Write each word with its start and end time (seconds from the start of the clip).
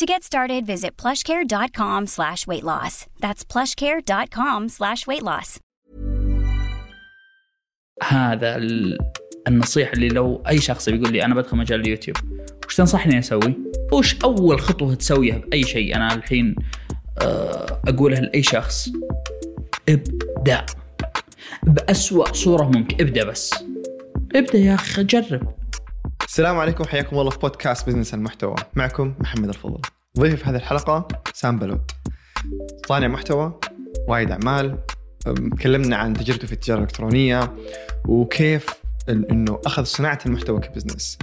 To 0.00 0.06
get 0.06 0.22
started, 0.22 0.64
visit 0.66 0.96
plushcare.com 0.96 2.06
slash 2.06 2.46
weight 2.46 2.64
loss. 2.64 3.06
That's 3.20 3.44
plushcare.com 3.44 4.68
slash 4.68 5.06
weight 5.06 5.22
loss. 5.22 5.58
هذا 8.02 8.56
ال- 8.56 8.98
النصيحة 9.48 9.92
اللي 9.92 10.08
لو 10.08 10.42
أي 10.48 10.58
شخص 10.58 10.88
بيقول 10.88 11.12
لي 11.12 11.24
أنا 11.24 11.34
بدخل 11.34 11.56
مجال 11.56 11.80
اليوتيوب 11.80 12.16
وش 12.66 12.76
تنصحني 12.76 13.18
أسوي؟ 13.18 13.58
وش 13.92 14.16
أول 14.24 14.60
خطوة 14.60 14.94
تسويها 14.94 15.38
بأي 15.38 15.62
شيء 15.62 15.96
أنا 15.96 16.14
الحين 16.14 16.54
آه، 17.22 17.80
أقولها 17.88 18.20
لأي 18.20 18.42
شخص 18.42 18.88
ابدأ 19.88 20.66
بأسوأ 21.62 22.32
صورة 22.32 22.64
ممكن 22.64 22.96
ابدأ 23.06 23.24
بس 23.24 23.54
ابدأ 24.34 24.58
يا 24.58 24.74
أخي 24.74 25.04
جرب 25.04 25.54
السلام 26.24 26.58
عليكم 26.58 26.84
حياكم 26.84 27.18
الله 27.18 27.30
في 27.30 27.38
بودكاست 27.38 27.86
بزنس 27.86 28.14
المحتوى. 28.14 28.54
معكم 28.74 29.14
محمد 29.20 29.48
الفضل. 29.48 29.80
ضيفي 30.18 30.36
في 30.36 30.44
هذه 30.44 30.56
الحلقة 30.56 31.08
سام 31.34 31.58
بلوت 31.58 31.90
صانع 32.86 33.08
محتوى 33.08 33.60
رائد 34.08 34.30
أعمال 34.30 34.78
تكلمنا 35.56 35.96
عن 35.96 36.14
تجربته 36.14 36.46
في 36.46 36.52
التجارة 36.52 36.78
الإلكترونية 36.78 37.56
وكيف 38.08 38.66
إنه 39.08 39.60
أخذ 39.66 39.84
صناعة 39.84 40.18
المحتوى 40.26 40.60
ك 40.60 40.66
business. 40.66 41.18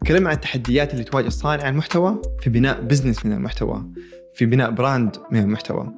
تكلمنا 0.00 0.28
عن 0.28 0.34
التحديات 0.34 0.92
اللي 0.92 1.04
تواجه 1.04 1.28
صانع 1.28 1.68
المحتوى 1.68 2.22
في 2.40 2.50
بناء 2.50 2.80
business 2.80 3.26
من 3.26 3.32
المحتوى 3.32 3.84
في 4.34 4.46
بناء 4.46 4.70
brand 4.70 5.16
من 5.30 5.40
المحتوى. 5.40 5.92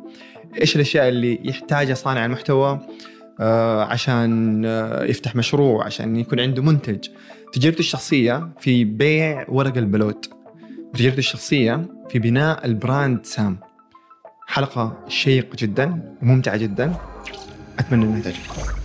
إيش 0.61 0.77
الأشياء 0.77 1.09
اللي 1.09 1.41
يحتاجها 1.45 1.95
صانع 1.95 2.25
المحتوى 2.25 2.81
آه، 3.41 3.85
عشان 3.85 4.63
آه، 4.67 5.05
يفتح 5.05 5.37
مشروع 5.37 5.85
عشان 5.85 6.17
يكون 6.17 6.41
عنده 6.41 6.63
منتج؟ 6.63 7.09
تجربته 7.53 7.79
الشخصية 7.79 8.49
في 8.59 8.85
بيع 8.85 9.47
ورق 9.49 9.77
البلوت. 9.77 10.31
وتجربته 10.95 11.19
الشخصية 11.19 11.89
في 12.09 12.19
بناء 12.19 12.67
ال 12.67 12.77
brand 12.77 13.27
سام. 13.27 13.59
حلقة 14.47 15.05
شيقة 15.09 15.57
جدا 15.59 16.17
وممتعة 16.23 16.57
جدا. 16.57 16.95
أتمنى 17.79 18.05
أنها 18.05 18.21
تعجبكم 18.21 18.83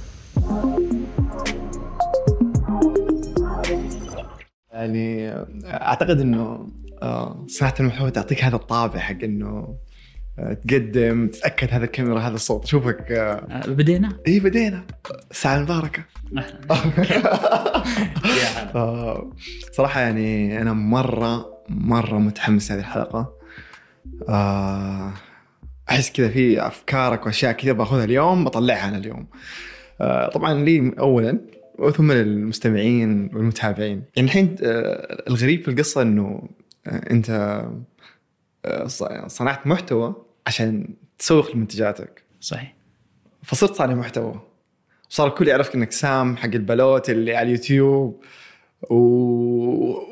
يعني 4.72 5.32
أعتقد 5.66 6.20
أنه 6.20 6.68
آه، 7.02 7.46
صناعة 7.48 7.76
المحتوى 7.80 8.12
تعطيك 8.12 8.44
هذا 8.44 8.56
الطابع 8.56 9.00
حق 9.00 9.24
أنه 9.24 9.76
تقدم 10.38 11.28
تتأكد 11.28 11.68
هذا 11.72 11.86
الكاميرا 11.86 12.20
هذا 12.20 12.36
الصوت. 12.36 12.64
أشوفك 12.64 13.12
آه، 13.12 13.34
آه، 13.50 13.68
بدينا؟ 13.68 14.10
إيه 14.28 14.40
بدينا. 14.40 14.84
الساعة 15.32 15.58
المباركة 15.58 16.04
أهلا. 16.38 16.60
يا 18.28 18.48
هلا 18.58 18.76
آه، 18.76 19.32
صراحة 19.72 20.02
يعني 20.02 20.62
أنا 20.62 20.74
مرة 20.74 21.46
مرة 21.70 22.18
متحمس 22.18 22.72
هذه 22.72 22.80
الحلقة. 22.80 23.34
آه، 24.30 25.14
أحس 25.90 26.12
كذا 26.12 26.30
في 26.30 26.68
أفكارك 26.68 27.26
وأشياء 27.26 27.52
كذا 27.52 27.72
باخذها 27.72 28.04
اليوم 28.04 28.44
بطلعها 28.44 28.90
أنا 28.90 28.98
اليوم. 28.98 29.28
آه، 30.02 30.30
طبعا 30.30 30.54
لي 30.54 30.92
أولا 31.00 31.40
وثم 31.80 32.12
للمستمعين 32.12 33.30
والمتابعين. 33.34 34.04
يعني 34.16 34.28
الحين 34.28 34.56
آه، 34.64 35.24
الغريب 35.30 35.62
في 35.62 35.68
آه، 36.88 37.12
أنت 37.12 37.30
آه، 38.66 38.88
ص- 38.88 39.04
صنعت 39.28 39.68
محتوى 39.68 40.16
عشان 40.48 40.88
تسوق 41.20 41.56
لمنتجاتك. 41.56 42.24
صحيح. 42.42 42.76
فصرت 43.44 43.74
صانع 43.74 43.94
محتوى. 43.94 44.42
صار 45.10 45.28
الكل 45.28 45.48
يعرفك 45.48 45.76
إنك 45.76 45.92
سام 45.92 46.38
حق 46.38 46.46
البلوت 46.46 47.10
اللي 47.10 47.36
على 47.36 47.46
اليوتيوب. 47.46 48.24
و... 48.90 48.96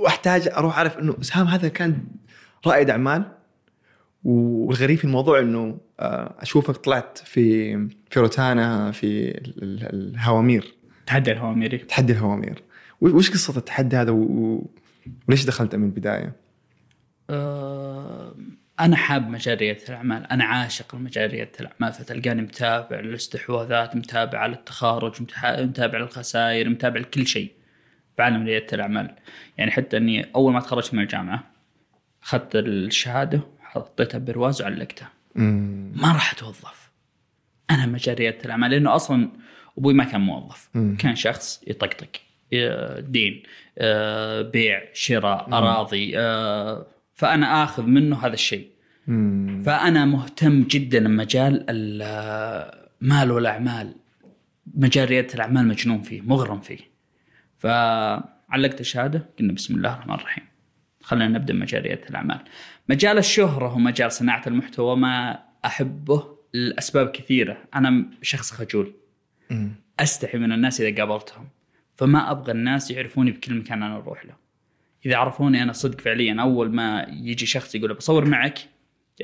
وأحتاج 0.03 0.47
أروح 0.47 0.77
أعرف 0.77 0.97
إنه 0.99 1.15
سام 1.21 1.47
هذا 1.47 1.67
كان 1.67 1.97
رائد 2.67 2.89
أعمال. 2.89 3.31
والغريب 4.23 4.97
في 4.97 5.03
الموضوع 5.05 5.39
إنه 5.39 5.77
آه، 5.99 6.35
أشوفك 6.39 6.75
طلعت 6.75 7.17
في 7.17 7.75
في 8.09 8.19
روتانا 8.19 8.91
في 8.91 9.27
ال- 9.27 9.63
ال- 9.63 10.13
الهوامير. 10.15 10.75
تحدي 11.05 11.31
الهواميري 11.31 11.77
تحدي 11.77 12.13
الهوامير. 12.13 12.63
وش 13.01 13.31
قصة 13.31 13.57
التحدي 13.57 13.95
هذا؟ 13.95 14.11
و... 14.11 14.65
وليش 15.27 15.45
دخلت 15.45 15.75
من 15.75 15.83
البداية؟ 15.85 16.35
آه، 17.29 18.35
أنا 18.79 18.95
حاب 18.95 19.29
مجال 19.29 19.57
ريادة 19.57 19.83
الأعمال 19.89 20.31
أنا 20.31 20.43
عاشق 20.43 20.95
لمجال 20.95 21.31
ريادة 21.31 21.51
الأعمال 21.59 21.93
فتلقاني 21.93 22.41
متابع 22.41 22.99
للاستحواذات 22.99 23.95
متابع 23.95 24.39
على 24.39 24.53
التخارج 24.53 25.21
متابع 25.21 25.99
للخسائر 25.99 26.69
متابع 26.69 26.99
لكل 26.99 27.27
شيء 27.27 27.51
بعالم 28.17 28.45
ريادة 28.45 28.67
الأعمال. 28.73 29.15
يعني 29.57 29.71
حتى 29.71 29.97
أني 29.97 30.27
أول 30.35 30.53
ما 30.53 30.59
تخرجت 30.59 30.93
من 30.93 31.03
الجامعة 31.03 31.43
أخذت 32.23 32.55
الشهادة 32.55 33.41
حطيتها 33.59 34.17
برواز 34.17 34.61
وعلقتها. 34.61 35.09
ما 35.95 36.11
راح 36.11 36.33
أتوظف. 36.33 36.91
أنا 37.69 37.85
مجال 37.85 38.19
ريادة 38.19 38.45
الأعمال 38.45 38.71
لأنه 38.71 38.95
أصلا 38.95 39.29
أبوي 39.77 39.93
ما 39.93 40.03
كان 40.03 40.21
موظف. 40.21 40.69
مم. 40.73 40.97
كان 40.99 41.15
شخص 41.15 41.63
يطقطق 41.67 42.09
دين 42.99 43.43
آه، 43.77 44.41
بيع 44.41 44.83
شراء 44.93 45.47
أراضي 45.53 46.13
فأنا 47.15 47.63
آخذ 47.63 47.83
منه 47.83 48.25
هذا 48.25 48.33
الشيء. 48.33 48.69
مم. 49.07 49.63
فأنا 49.65 50.05
مهتم 50.05 50.63
جدا 50.63 50.99
بمجال 50.99 51.65
المال 51.69 53.31
والأعمال. 53.31 53.95
مجال 54.75 55.09
ريادة 55.09 55.33
الأعمال 55.33 55.67
مجنون 55.67 56.01
فيه 56.01 56.21
مغرم 56.21 56.59
فيه. 56.59 56.79
فعلقت 57.57 58.81
الشهادة 58.81 59.29
قلنا 59.39 59.53
بسم 59.53 59.75
الله 59.75 59.93
الرحمن 59.93 60.13
الرحيم. 60.15 60.43
خلينا 61.01 61.27
نبدأ 61.27 61.53
مجال 61.53 61.81
ريادة 61.81 62.09
الأعمال. 62.09 62.39
مجال 62.89 63.17
الشهرة 63.17 63.73
ومجال 63.73 64.11
صناعة 64.11 64.43
المحتوى 64.47 64.95
ما 64.95 65.39
أحبه 65.65 66.37
لأسباب 66.53 67.07
كثيرة. 67.07 67.57
أنا 67.75 68.05
شخص 68.21 68.51
خجول. 68.51 68.93
مم. 69.49 69.71
أستحي 69.99 70.37
من 70.37 70.51
الناس 70.51 70.81
إذا 70.81 71.03
قابلتهم. 71.03 71.47
فما 71.97 72.31
أبغى 72.31 72.51
الناس 72.51 72.91
يعرفوني 72.91 73.31
بكل 73.31 73.53
مكان 73.53 73.83
أنا 73.83 73.95
أروح 73.95 74.25
له. 74.25 74.44
إذا 75.05 75.15
عرفوني 75.15 75.63
أنا 75.63 75.73
صدق 75.73 76.01
فعليا 76.01 76.41
أول 76.41 76.75
ما 76.75 77.07
يجي 77.09 77.45
شخص 77.45 77.75
يقول 77.75 77.93
بصور 77.93 78.25
معك 78.25 78.59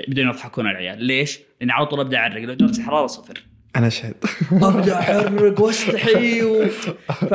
بدون 0.07 0.27
يضحكون 0.27 0.67
العيال. 0.67 1.03
ليش؟ 1.03 1.39
لأني 1.59 1.71
على 1.71 1.85
طول 1.85 1.99
أبدأ 1.99 2.17
أعرق. 2.17 2.41
لو 2.41 2.53
درجه 2.53 2.79
الحراره 2.79 3.07
صفر. 3.07 3.43
أنا 3.75 3.87
اشهد 3.87 4.15
أبدأ 4.51 4.99
أحرق 4.99 5.61
واستحي 5.61 6.43
و... 6.43 6.65
ف 7.07 7.33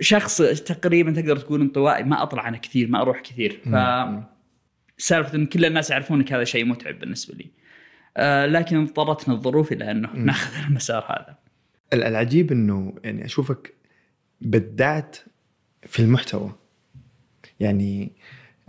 شخص 0.00 0.36
تقريبا 0.42 1.12
تقدر 1.12 1.36
تقول 1.36 1.60
انطوائي 1.60 2.04
ما 2.04 2.22
أطلع 2.22 2.48
أنا 2.48 2.56
كثير 2.56 2.88
ما 2.88 3.02
أروح 3.02 3.20
كثير. 3.20 3.60
ف 3.64 3.74
سالفة 4.98 5.34
إن 5.34 5.46
كل 5.46 5.64
الناس 5.64 5.90
يعرفونك 5.90 6.32
هذا 6.32 6.44
شيء 6.44 6.64
متعب 6.64 6.98
بالنسبة 6.98 7.34
لي. 7.34 7.50
آه 8.16 8.46
لكن 8.46 8.82
اضطرتنا 8.82 9.34
الظروف 9.34 9.72
إلى 9.72 9.90
أنه 9.90 10.08
ناخذ 10.14 10.64
المسار 10.66 11.04
هذا. 11.08 11.36
ال- 11.92 12.02
العجيب 12.04 12.52
إنه 12.52 12.94
يعني 13.04 13.24
أشوفك 13.24 13.74
بدعت 14.40 15.16
في 15.86 16.00
المحتوى. 16.00 16.52
يعني 17.60 18.12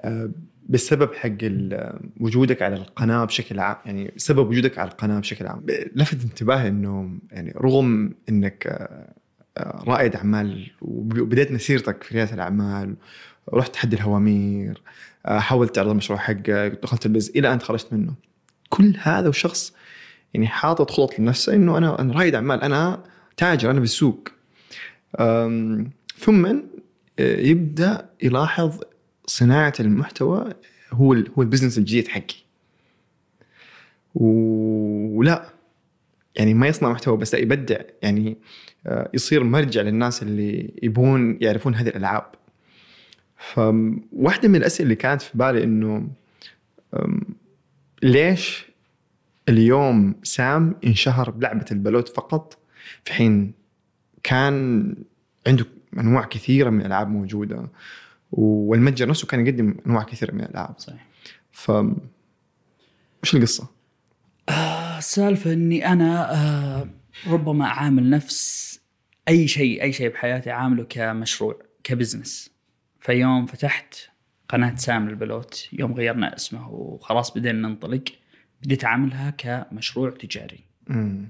آه، 0.02 0.30
بسبب 0.70 1.14
حق 1.14 1.38
وجودك 2.20 2.62
على 2.62 2.76
القناة 2.76 3.26
بشكل 3.26 3.60
عام 3.60 3.76
يعني 3.86 4.14
سبب 4.18 4.50
وجودك 4.50 4.78
على 4.78 4.92
القناة 4.92 5.20
بشكل 5.20 5.48
عام. 5.48 5.66
لفت 5.96 6.24
انتباهي 6.24 6.68
إنه 6.68 7.20
يعني 7.32 7.54
رغم 7.58 8.14
إنك 8.30 8.68
آه، 8.68 9.14
آه، 9.58 9.84
رائد 9.88 10.16
أعمال 10.16 10.72
وبديت 10.82 11.52
مسيرتك 11.52 12.04
في 12.04 12.16
ريادة 12.16 12.34
الأعمال 12.34 12.96
رحت 13.54 13.74
تحدي 13.74 13.96
الهوامير 13.96 14.82
حاولت 15.26 15.76
تعرض 15.76 15.90
المشروع 15.90 16.20
حقك 16.20 16.80
دخلت 16.84 17.06
البز 17.06 17.32
إلى 17.36 17.54
أن 17.54 17.60
خرجت 17.60 17.94
منه. 17.94 18.14
كل 18.70 18.98
هذا 19.02 19.30
وشخص 19.30 19.74
يعني 20.34 20.48
حاطط 20.48 20.92
خطط 20.92 21.20
لنفسه 21.20 21.54
إنه 21.56 21.78
أنا 21.78 22.02
أنا 22.02 22.14
رائد 22.14 22.36
أعمال 22.36 22.62
أنا 22.62 23.04
تاجر 23.38 23.72
أنا 23.72 23.80
بالسوق. 23.80 24.30
ثم 26.18 26.46
يبدأ 27.20 28.10
يلاحظ 28.24 28.80
صناعة 29.26 29.74
المحتوى 29.80 30.54
هو 30.92 31.14
هو 31.14 31.42
البزنس 31.42 31.78
الجديد 31.78 32.08
حقي. 32.08 32.44
ولا 34.16 35.50
يعني 36.36 36.54
ما 36.54 36.68
يصنع 36.68 36.92
محتوى 36.92 37.18
بس 37.18 37.34
يبدع 37.34 37.82
يعني 38.02 38.38
آه، 38.88 39.10
يصير 39.14 39.44
مرجع 39.44 39.82
للناس 39.82 40.24
اللي 40.24 40.74
يبون 40.84 41.38
يعرفون 41.42 41.76
هذه 41.76 41.88
الألعاب. 41.88 42.26
فواحده 43.38 44.48
من 44.48 44.56
الأسئلة 44.56 44.84
اللي 44.84 44.96
كانت 44.96 45.22
في 45.22 45.38
بالي 45.38 45.64
إنه 45.64 46.08
ليش 48.04 48.66
اليوم 49.50 50.16
سام 50.24 50.76
انشهر 50.86 51.30
بلعبة 51.32 51.66
البلوت 51.72 52.10
فقط 52.10 52.58
في 53.06 53.14
حين 53.14 53.54
كان 54.24 54.96
عنده 55.48 55.66
أنواع 56.00 56.26
كثيرة 56.26 56.70
من 56.70 56.82
الألعاب 56.82 57.10
موجودة 57.10 57.70
والمتجر 58.32 59.10
نفسه 59.10 59.28
كان 59.28 59.48
يقدم 59.48 59.76
أنواع 59.88 60.04
كثيرة 60.04 60.32
من 60.32 60.42
الألعاب 60.42 60.80
صحيح 60.80 61.08
ف 61.52 61.72
وش 63.24 63.36
القصة؟ 63.36 63.68
السالفة 64.98 65.54
إني 65.54 65.88
أنا 65.88 66.34
آه، 66.34 66.88
ربما 67.28 67.66
أعامل 67.66 68.10
نفس 68.10 68.80
أي 69.28 69.48
شيء 69.48 69.82
أي 69.82 69.94
شيء 69.94 70.10
بحياتي 70.10 70.52
أعامله 70.52 70.84
كمشروع 70.84 71.60
كبزنس 71.84 72.50
فيوم 73.00 73.46
فتحت 73.46 73.96
قناة 74.50 74.76
سام 74.76 75.10
البلوت 75.10 75.70
يوم 75.74 75.94
غيرنا 75.94 76.36
اسمه 76.36 76.70
وخلاص 76.70 77.38
بدينا 77.38 77.68
ننطلق 77.68 78.04
بديت 78.64 78.86
أعاملها 78.86 79.30
كمشروع 79.30 80.10
تجاري 80.10 80.60
مم. 80.88 81.28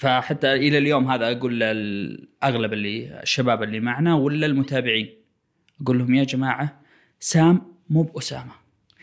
فحتى 0.00 0.54
إلى 0.54 0.78
اليوم 0.78 1.10
هذا 1.10 1.30
أقول 1.32 1.58
لاغلب 1.58 2.72
اللي 2.72 3.22
الشباب 3.22 3.62
اللي 3.62 3.80
معنا 3.80 4.14
ولا 4.14 4.46
المتابعين 4.46 5.10
أقول 5.82 5.98
لهم 5.98 6.14
يا 6.14 6.24
جماعة 6.24 6.80
سام 7.20 7.62
مو 7.90 8.02
بأسامة. 8.02 8.52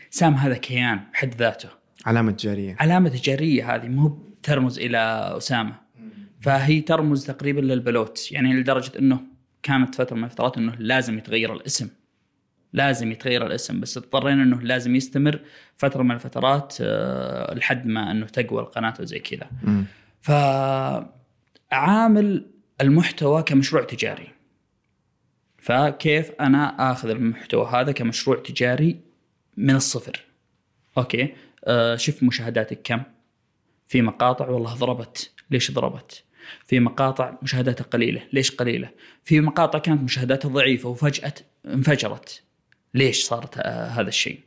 سام 0.09 0.33
هذا 0.33 0.57
كيان 0.57 0.99
بحد 1.13 1.35
ذاته. 1.35 1.69
علامة 2.05 2.31
تجارية. 2.31 2.75
علامة 2.79 3.09
تجارية 3.09 3.75
هذه 3.75 3.87
مو 3.87 4.19
ترمز 4.43 4.79
إلى 4.79 4.97
أسامة. 5.37 5.75
فهي 6.41 6.81
ترمز 6.81 7.25
تقريبا 7.25 7.61
للبلوت 7.61 8.31
يعني 8.31 8.53
لدرجة 8.53 8.91
إنه 8.99 9.19
كانت 9.63 9.95
فترة 9.95 10.15
من 10.15 10.23
الفترات 10.23 10.57
إنه 10.57 10.75
لازم 10.79 11.17
يتغير 11.17 11.53
الاسم. 11.53 11.89
لازم 12.73 13.11
يتغير 13.11 13.45
الاسم 13.45 13.79
بس 13.79 13.97
اضطرينا 13.97 14.43
إنه 14.43 14.61
لازم 14.61 14.95
يستمر 14.95 15.39
فترة 15.75 16.03
من 16.03 16.11
الفترات 16.11 16.77
آه، 16.81 17.53
لحد 17.53 17.87
ما 17.87 18.11
إنه 18.11 18.25
تقوى 18.25 18.61
القناة 18.61 18.93
وزي 18.99 19.19
كذا. 19.19 19.49
فعامل 21.71 22.51
المحتوى 22.81 23.43
كمشروع 23.43 23.83
تجاري. 23.83 24.31
فكيف 25.57 26.31
أنا 26.39 26.91
آخذ 26.91 27.09
المحتوى 27.09 27.65
هذا 27.65 27.91
كمشروع 27.91 28.37
تجاري 28.37 29.01
من 29.57 29.75
الصفر؟ 29.75 30.25
أوكي 30.97 31.33
آه 31.65 31.95
شوف 31.95 32.23
مشاهداتك 32.23 32.81
كم. 32.83 33.01
في 33.87 34.01
مقاطع 34.01 34.49
والله 34.49 34.73
ضربت. 34.73 35.31
ليش 35.51 35.71
ضربت؟ 35.71 36.23
في 36.65 36.79
مقاطع 36.79 37.37
مشاهداتها 37.41 37.83
قليلة. 37.83 38.21
ليش 38.33 38.51
قليلة؟ 38.51 38.89
في 39.23 39.41
مقاطع 39.41 39.79
كانت 39.79 40.01
مشاهداتها 40.03 40.49
ضعيفة 40.49 40.89
وفجأة 40.89 41.33
انفجرت. 41.65 42.43
ليش 42.93 43.23
صارت 43.23 43.57
آه 43.57 43.87
هذا 43.87 44.07
الشيء؟ 44.07 44.39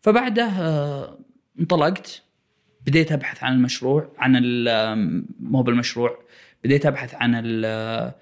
فبعده 0.00 0.44
آه 0.44 1.18
انطلقت. 1.60 2.22
بديت 2.86 3.12
أبحث 3.12 3.44
عن 3.44 3.52
المشروع 3.52 4.12
عن 4.18 4.36
ال- 4.36 5.24
مو 5.40 5.62
بالمشروع 5.62 6.18
بديت 6.64 6.86
أبحث 6.86 7.14
عن 7.14 7.32
ال- 7.44 8.12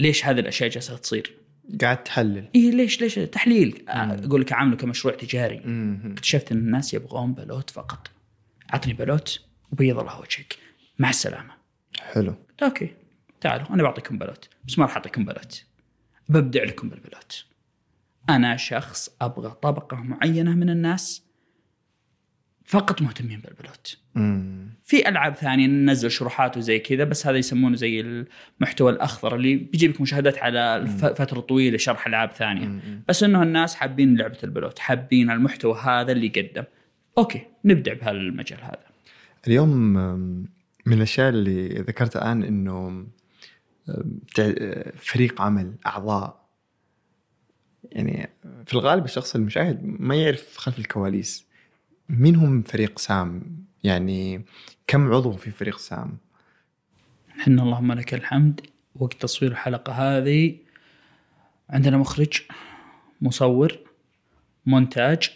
ليش 0.00 0.26
هذه 0.26 0.40
الأشياء 0.40 0.70
جالسة 0.70 0.96
تصير. 0.96 1.34
قاعد 1.80 2.04
تحلل. 2.04 2.48
إيه 2.54 2.70
ليش 2.70 3.00
ليش؟ 3.00 3.14
تحليل. 3.14 3.84
أقول 3.88 4.40
لك 4.40 4.52
عامله 4.52 4.76
كمشروع 4.76 5.14
تجاري. 5.14 5.60
مم. 5.64 6.12
اكتشفت 6.12 6.52
إن 6.52 6.58
الناس 6.58 6.94
يبغون 6.94 7.32
بلوت 7.34 7.70
فقط. 7.70 8.10
عطني 8.70 8.92
بلوت 8.92 9.40
وبيض 9.72 9.98
الله 9.98 10.20
وجهك. 10.20 10.56
مع 10.98 11.10
السلامة. 11.10 11.50
حلو. 11.98 12.34
أوكي. 12.62 12.94
تعالوا 13.40 13.70
أنا 13.70 13.82
بعطيكم 13.82 14.18
بلوت 14.18 14.48
بس 14.68 14.78
ما 14.78 14.84
راح 14.84 14.96
أعطيكم 14.96 15.24
بلوت. 15.24 15.64
ببدع 16.28 16.64
لكم 16.64 16.88
بالبلوت. 16.88 17.44
أنا 18.30 18.56
شخص 18.56 19.10
أبغى 19.20 19.50
طبقة 19.62 19.96
معينة 19.96 20.54
من 20.54 20.70
الناس 20.70 21.22
فقط 22.70 23.02
مهتمين 23.02 23.40
بالبلوت. 23.40 23.98
مم. 24.14 24.70
في 24.84 25.08
ألعاب 25.08 25.34
ثانية 25.34 25.66
ننزل 25.66 26.10
شروحات 26.10 26.56
وزي 26.56 26.78
كذا 26.78 27.04
بس 27.04 27.26
هذا 27.26 27.36
يسمونه 27.36 27.76
زي 27.76 28.00
المحتوى 28.00 28.92
الأخضر 28.92 29.36
اللي 29.36 29.56
بيجيب 29.56 29.90
لك 29.90 30.00
مشاهدات 30.00 30.38
على 30.38 30.86
فترة 31.16 31.40
طويلة 31.40 31.78
شرح 31.78 32.06
ألعاب 32.06 32.30
ثانية. 32.30 32.80
بس 33.08 33.22
إنه 33.22 33.42
الناس 33.42 33.74
حابين 33.74 34.16
لعبة 34.16 34.38
البلوت 34.44 34.78
حابين 34.78 35.30
المحتوى 35.30 35.80
هذا 35.80 36.12
اللي 36.12 36.26
يقدم. 36.26 36.64
أوكي 37.18 37.42
نبدع 37.64 37.92
بهالمجال 37.92 38.58
هذا. 38.62 38.86
اليوم 39.46 39.78
من 40.86 40.92
الأشياء 40.92 41.28
اللي 41.28 41.68
ذكرتها 41.68 42.22
الان 42.22 42.42
إنه 42.42 43.06
فريق 44.96 45.42
عمل 45.42 45.74
أعضاء. 45.86 46.48
يعني 47.92 48.30
في 48.66 48.74
الغالب 48.74 49.04
الشخص 49.04 49.34
المشاهد 49.34 49.80
ما 49.84 50.14
يعرف 50.14 50.56
خلف 50.56 50.78
الكواليس. 50.78 51.49
مين 52.10 52.36
هم 52.36 52.62
فريق 52.62 52.98
سام؟ 52.98 53.42
يعني 53.84 54.44
كم 54.86 55.12
عضو 55.12 55.32
في 55.32 55.50
فريق 55.50 55.78
سام؟ 55.78 56.18
إحنا 57.40 57.62
اللهم 57.62 57.92
لك 57.92 58.14
الحمد. 58.14 58.60
وقت 58.94 59.22
تصوير 59.22 59.52
الحلقة 59.52 59.92
هذه 59.92 60.58
عندنا 61.70 61.96
مخرج 61.96 62.42
مصور 63.20 63.78
مونتاج 64.66 65.30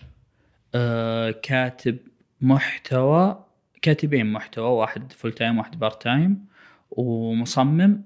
آه، 0.74 1.30
كاتب 1.30 1.98
محتوى 2.40 3.44
كاتبين 3.82 4.32
محتوى 4.32 4.68
واحد 4.68 5.12
full 5.12 5.32
time 5.32 5.58
واحد 5.58 5.78
part 5.78 6.02
time 6.02 6.46
ومصمم 6.90 8.02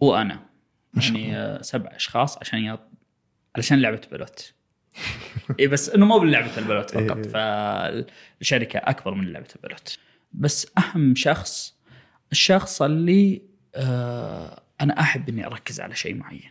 وأنا. 0.00 0.46
يعني 0.94 1.36
آه، 1.36 1.62
سبع 1.62 1.96
أشخاص 1.96 2.38
عشان 2.38 2.58
يط... 2.58 2.80
علشان 3.56 3.80
لعبة 3.80 4.00
بلوت. 4.12 4.55
اي 5.60 5.66
بس 5.66 5.90
إنه 5.90 6.06
مو 6.06 6.18
بلعبه 6.18 6.58
البلوت 6.58 6.90
فقط 6.90 7.16
إيه. 7.16 7.22
فالشركة 7.22 8.78
أكبر 8.78 9.14
من 9.14 9.32
لعبة 9.32 9.48
البلوت. 9.56 9.98
بس 10.32 10.66
أهم 10.78 11.14
شخص 11.14 11.76
الشخص 12.32 12.82
اللي 12.82 13.42
آه 13.74 14.62
أنا 14.80 15.00
أحب 15.00 15.28
إني 15.28 15.46
أركز 15.46 15.80
على 15.80 15.94
شيء 15.94 16.14
معين. 16.14 16.50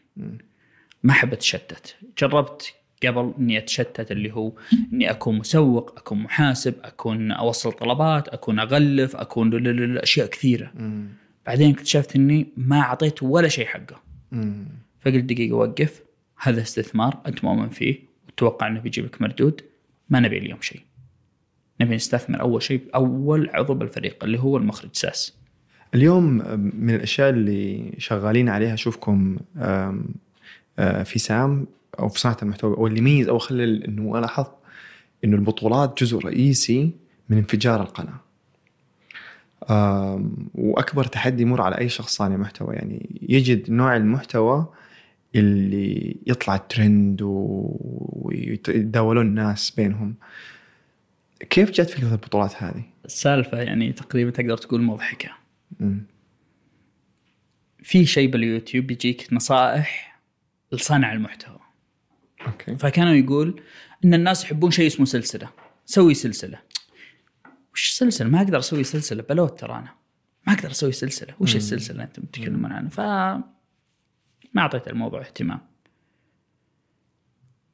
ما 1.04 1.12
أحب 1.12 1.34
أتشتت. 1.34 1.96
جربت 2.18 2.74
قبل 3.04 3.34
إني 3.40 3.58
أتشتت 3.58 4.12
اللي 4.12 4.32
هو 4.32 4.54
إني 4.94 5.12
أكون 5.12 5.38
مسوق 5.38 5.94
أكون 5.98 6.18
محاسب 6.18 6.76
أكون 6.84 7.32
أوصل 7.32 7.72
طلبات 7.72 8.28
أكون 8.28 8.60
أغلف 8.60 9.16
أكون 9.16 9.98
أشياء 9.98 10.28
كثيرة. 10.28 10.74
بعدين 11.46 11.72
اكتشفت 11.72 12.16
إني 12.16 12.48
ما 12.58 12.80
أعطيت 12.80 13.24
ولا 13.24 13.48
شيء 13.48 13.66
حقه. 13.66 14.02
مم. 14.32 14.68
فقلت 15.02 15.24
دقيقة 15.24 15.56
وقف 15.56 16.02
هذا 16.38 16.62
استثمار 16.62 17.22
أنت 17.28 17.44
مؤمن 17.44 17.70
فيه. 17.70 18.15
وتتوقع 18.36 18.68
إنه 18.68 18.80
بيجيب 18.80 19.06
لك 19.06 19.22
مردود 19.22 19.62
ما 20.10 20.20
نبي 20.20 20.38
اليوم 20.38 20.62
شيء. 20.62 20.82
نبي 21.82 21.96
نستثمر 21.96 22.42
أول 22.42 22.64
شيء 22.64 22.82
اول 22.96 23.50
عضو 23.54 23.74
بالفريق 23.74 24.24
اللي 24.24 24.40
هو 24.40 24.58
المخرج 24.58 24.90
ساس. 24.94 25.34
اليوم 25.94 26.26
من 26.76 26.96
الأشياء 26.96 27.30
اللي 27.30 27.92
شغالين 27.98 28.50
عليها 28.50 28.74
أشوفكم 28.74 29.38
أه، 29.58 31.04
في 31.04 31.20
سام 31.20 31.66
أو 32.00 32.10
في 32.10 32.20
صناعة 32.20 32.38
المحتوى 32.42 32.78
أو 32.78 32.88
اللي 32.88 33.00
يميز 33.00 33.28
أو 33.28 33.38
خلى 33.38 33.64
إنه 33.64 34.20
لاحظت 34.20 34.52
إنه 35.24 35.36
البطولات 35.36 36.04
جزء 36.04 36.18
رئيسي 36.18 36.92
من 37.30 37.38
انفجار 37.38 37.82
القناة. 37.82 38.20
وأكبر 40.56 41.04
تحدي 41.04 41.42
يمر 41.42 41.62
على 41.62 41.78
أي 41.78 41.90
شخص 41.90 42.16
صانع 42.16 42.38
محتوى. 42.38 42.76
يعني 42.76 43.20
يجد 43.30 43.72
نوع 43.72 43.96
المحتوى 43.96 44.68
اللي 45.36 46.18
يطلع 46.28 46.58
ترند 46.58 47.22
و- 47.22 47.78
ويتداولون 48.12 49.28
الناس 49.28 49.72
بينهم. 49.72 50.16
كيف 51.50 51.72
جت 51.72 51.90
فكرة 51.90 52.12
البطولات 52.12 52.64
هذه؟ 52.64 52.84
السالفه 53.06 53.58
يعني 53.62 53.92
تقريبا 53.92 54.32
تقدر 54.32 54.58
تقول 54.58 54.82
مضحكة. 54.82 55.30
في 57.84 58.06
شيء 58.06 58.30
باليوتيوب 58.30 58.92
يجيك 58.92 59.34
نصائح 59.34 60.20
لصانع 60.72 61.14
المحتوى. 61.14 61.60
أوكي. 62.48 62.76
فكانوا 62.76 63.14
يقول 63.14 63.62
إن 64.06 64.14
الناس 64.14 64.44
يحبون 64.44 64.72
شيء 64.72 64.88
اسمه 64.88 65.06
سلسلة. 65.06 65.50
سوي 65.86 66.14
سلسلة. 66.14 66.60
وش 67.74 67.92
سلسلة؟ 67.92 68.30
ما 68.30 68.42
أقدر 68.42 68.60
أسوي 68.60 68.84
سلسلة. 68.84 69.24
بلوت 69.30 69.60
ترى 69.60 69.74
أنا. 69.74 69.90
ما 70.48 70.54
أقدر 70.54 70.72
أسوي 70.72 70.92
سلسلة. 70.92 71.34
وش 71.40 71.56
السلسلة 71.56 71.92
اللي 71.92 72.04
أنتم 72.04 72.24
تتكلمون 72.24 72.72
عنها؟ 72.72 72.90
ف 72.90 73.00
ما 74.56 74.62
أعطيت 74.62 74.88
الموضوع 74.88 75.22
اهتمام. 75.22 75.60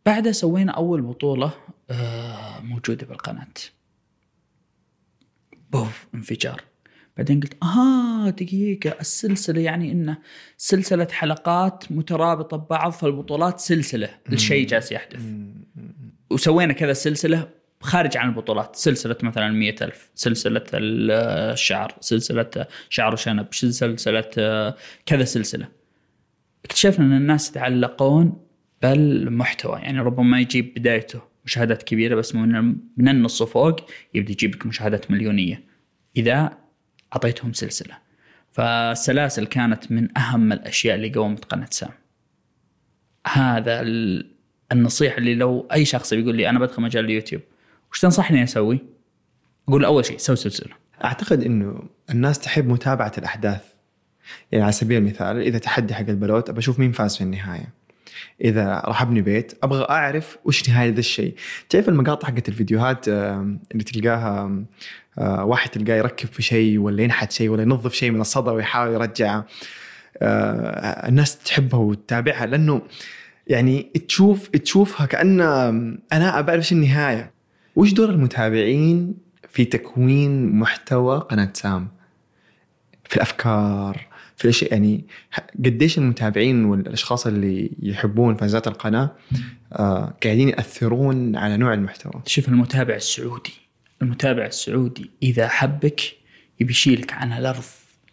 بعدها 0.05 0.31
سوينا 0.31 0.71
أول 0.71 1.01
بطولة 1.01 1.53
آه، 1.89 2.59
موجودة 2.59 3.05
بالقناة. 3.07 3.53
بوف 5.71 6.07
انفجار. 6.15 6.61
بعدين 7.17 7.39
قلت 7.39 7.63
آه 7.63 8.29
دقيقة 8.29 8.95
السلسلة 8.99 9.61
يعني 9.61 9.91
انه 9.91 10.17
سلسلة 10.57 11.07
حلقات 11.11 11.91
مترابطة 11.91 12.57
ببعض 12.57 12.91
فالبطولات 12.91 13.59
سلسلة. 13.59 14.09
الشيء 14.31 14.67
جالس 14.67 14.91
يحدث. 14.91 15.21
وسوينا 16.29 16.73
كذا 16.73 16.93
سلسلة 16.93 17.49
خارج 17.81 18.17
عن 18.17 18.29
البطولات. 18.29 18.75
سلسلة 18.75 19.17
مثلا 19.23 19.49
مئة 19.49 19.85
ألف 19.85 20.11
سلسلة 20.15 20.63
الشعر 20.73 21.97
سلسلة 21.99 22.67
شعر 22.89 23.13
وشنب 23.13 23.53
سلسلة 23.53 24.75
كذا 25.05 25.23
سلسلة. 25.25 25.80
اكتشفنا 26.71 27.05
أن 27.05 27.13
الناس 27.17 27.49
يتعلقون 27.49 28.33
بالمحتوى 28.81 29.79
يعني 29.79 29.99
ربما 29.99 30.39
يجيب 30.39 30.73
بدايته 30.73 31.21
مشاهدات 31.45 31.83
كبيرة 31.83 32.15
بس 32.15 32.35
من 32.35 32.75
من 32.97 33.09
النص 33.09 33.41
وفوق 33.41 33.75
يبدأ 34.13 34.31
يجيب 34.31 34.55
لك 34.55 34.65
مشاهدات 34.65 35.11
مليونية 35.11 35.63
إذا 36.17 36.57
أعطيتهم 37.13 37.53
سلسلة 37.53 37.97
فالسلاسل 38.51 39.45
كانت 39.45 39.91
من 39.91 40.17
أهم 40.17 40.51
الأشياء 40.51 40.95
اللي 40.95 41.13
قومت 41.13 41.45
قناة 41.45 41.67
سام 41.71 41.91
هذا 43.27 43.81
النصيحة 44.71 45.17
اللي 45.17 45.35
لو 45.35 45.67
أي 45.73 45.85
شخص 45.85 46.13
بيقول 46.13 46.35
لي 46.35 46.49
أنا 46.49 46.59
بدخل 46.59 46.81
مجال 46.81 47.05
اليوتيوب 47.05 47.41
وش 47.91 47.99
تنصحني 48.01 48.43
أسوي؟ 48.43 48.79
أقول 49.69 49.85
أول 49.85 50.05
شيء 50.05 50.17
سوي 50.17 50.35
سلسلة. 50.35 50.73
أعتقد 51.03 51.43
إنه 51.43 51.83
الناس 52.09 52.39
تحب 52.39 52.67
متابعة 52.67 53.11
الأحداث. 53.17 53.73
يعني 54.51 54.63
على 54.63 54.71
سبيل 54.71 54.97
المثال 54.97 55.37
إذا 55.41 55.57
تحدي 55.57 55.93
حق 55.93 56.09
البلوت 56.09 56.49
أبى 56.49 56.59
أشوف 56.59 56.79
مين 56.79 56.91
فاز 56.91 57.15
في 57.15 57.23
النهاية. 57.23 57.81
إذا 58.41 58.81
راح 58.85 59.01
أبني 59.01 59.21
بيت 59.21 59.53
أبغى 59.63 59.85
أعرف 59.89 60.37
وش 60.45 60.69
نهاية 60.69 60.89
ذا 60.89 60.99
الشيء. 60.99 61.35
تعرف 61.69 61.89
المقاطع 61.89 62.27
حقت 62.27 62.49
الفيديوهات 62.49 63.07
اللي 63.07 63.83
تلقاها 63.85 64.63
آه، 65.17 65.45
واحد 65.45 65.69
تلقاه 65.69 65.95
يركب 65.95 66.27
في 66.27 66.41
شيء 66.41 66.79
ولا 66.79 67.03
ينحت 67.03 67.31
شيء 67.31 67.49
ولا 67.49 67.61
ينظف 67.61 67.93
شيء 67.93 68.11
من 68.11 68.21
الصدى 68.21 68.49
ويحاول 68.49 68.93
يرجعه. 68.93 69.45
آه، 70.21 71.07
الناس 71.07 71.37
تحبها 71.37 71.79
وتتابعها 71.79 72.45
لأنه 72.45 72.81
يعني 73.47 73.91
تشوف 74.07 74.47
تشوفها 74.47 75.05
كأن 75.05 75.41
أنا 76.13 76.39
أبى 76.39 76.51
أعرف 76.51 76.71
النهاية 76.71 77.31
وش 77.75 77.93
دور 77.93 78.09
المتابعين 78.09 79.13
في 79.49 79.65
تكوين 79.65 80.55
محتوى 80.59 81.19
قناة 81.19 81.49
سام؟ 81.53 81.87
في 83.09 83.15
الأفكار 83.15 84.07
في 84.41 84.45
الأشياء 84.45 84.71
يعني 84.71 85.05
قديش 85.65 85.97
المتابعين 85.97 86.65
والأشخاص 86.65 87.27
اللي 87.27 87.71
يحبون 87.81 88.35
فانزات 88.35 88.67
القناة 88.67 89.15
آه 89.73 90.13
قاعدين 90.23 90.49
يأثرون 90.49 91.35
على 91.35 91.57
نوع 91.57 91.73
المحتوى. 91.73 92.21
شوف 92.25 92.47
المتابع 92.47 92.95
السعودي 92.95 93.53
المتابع 94.01 94.45
السعودي 94.45 95.09
إذا 95.23 95.47
حبك 95.47 96.01
يبي 96.59 96.71
يشيلك 96.71 97.13
عن 97.13 97.33
الأرض 97.33 97.63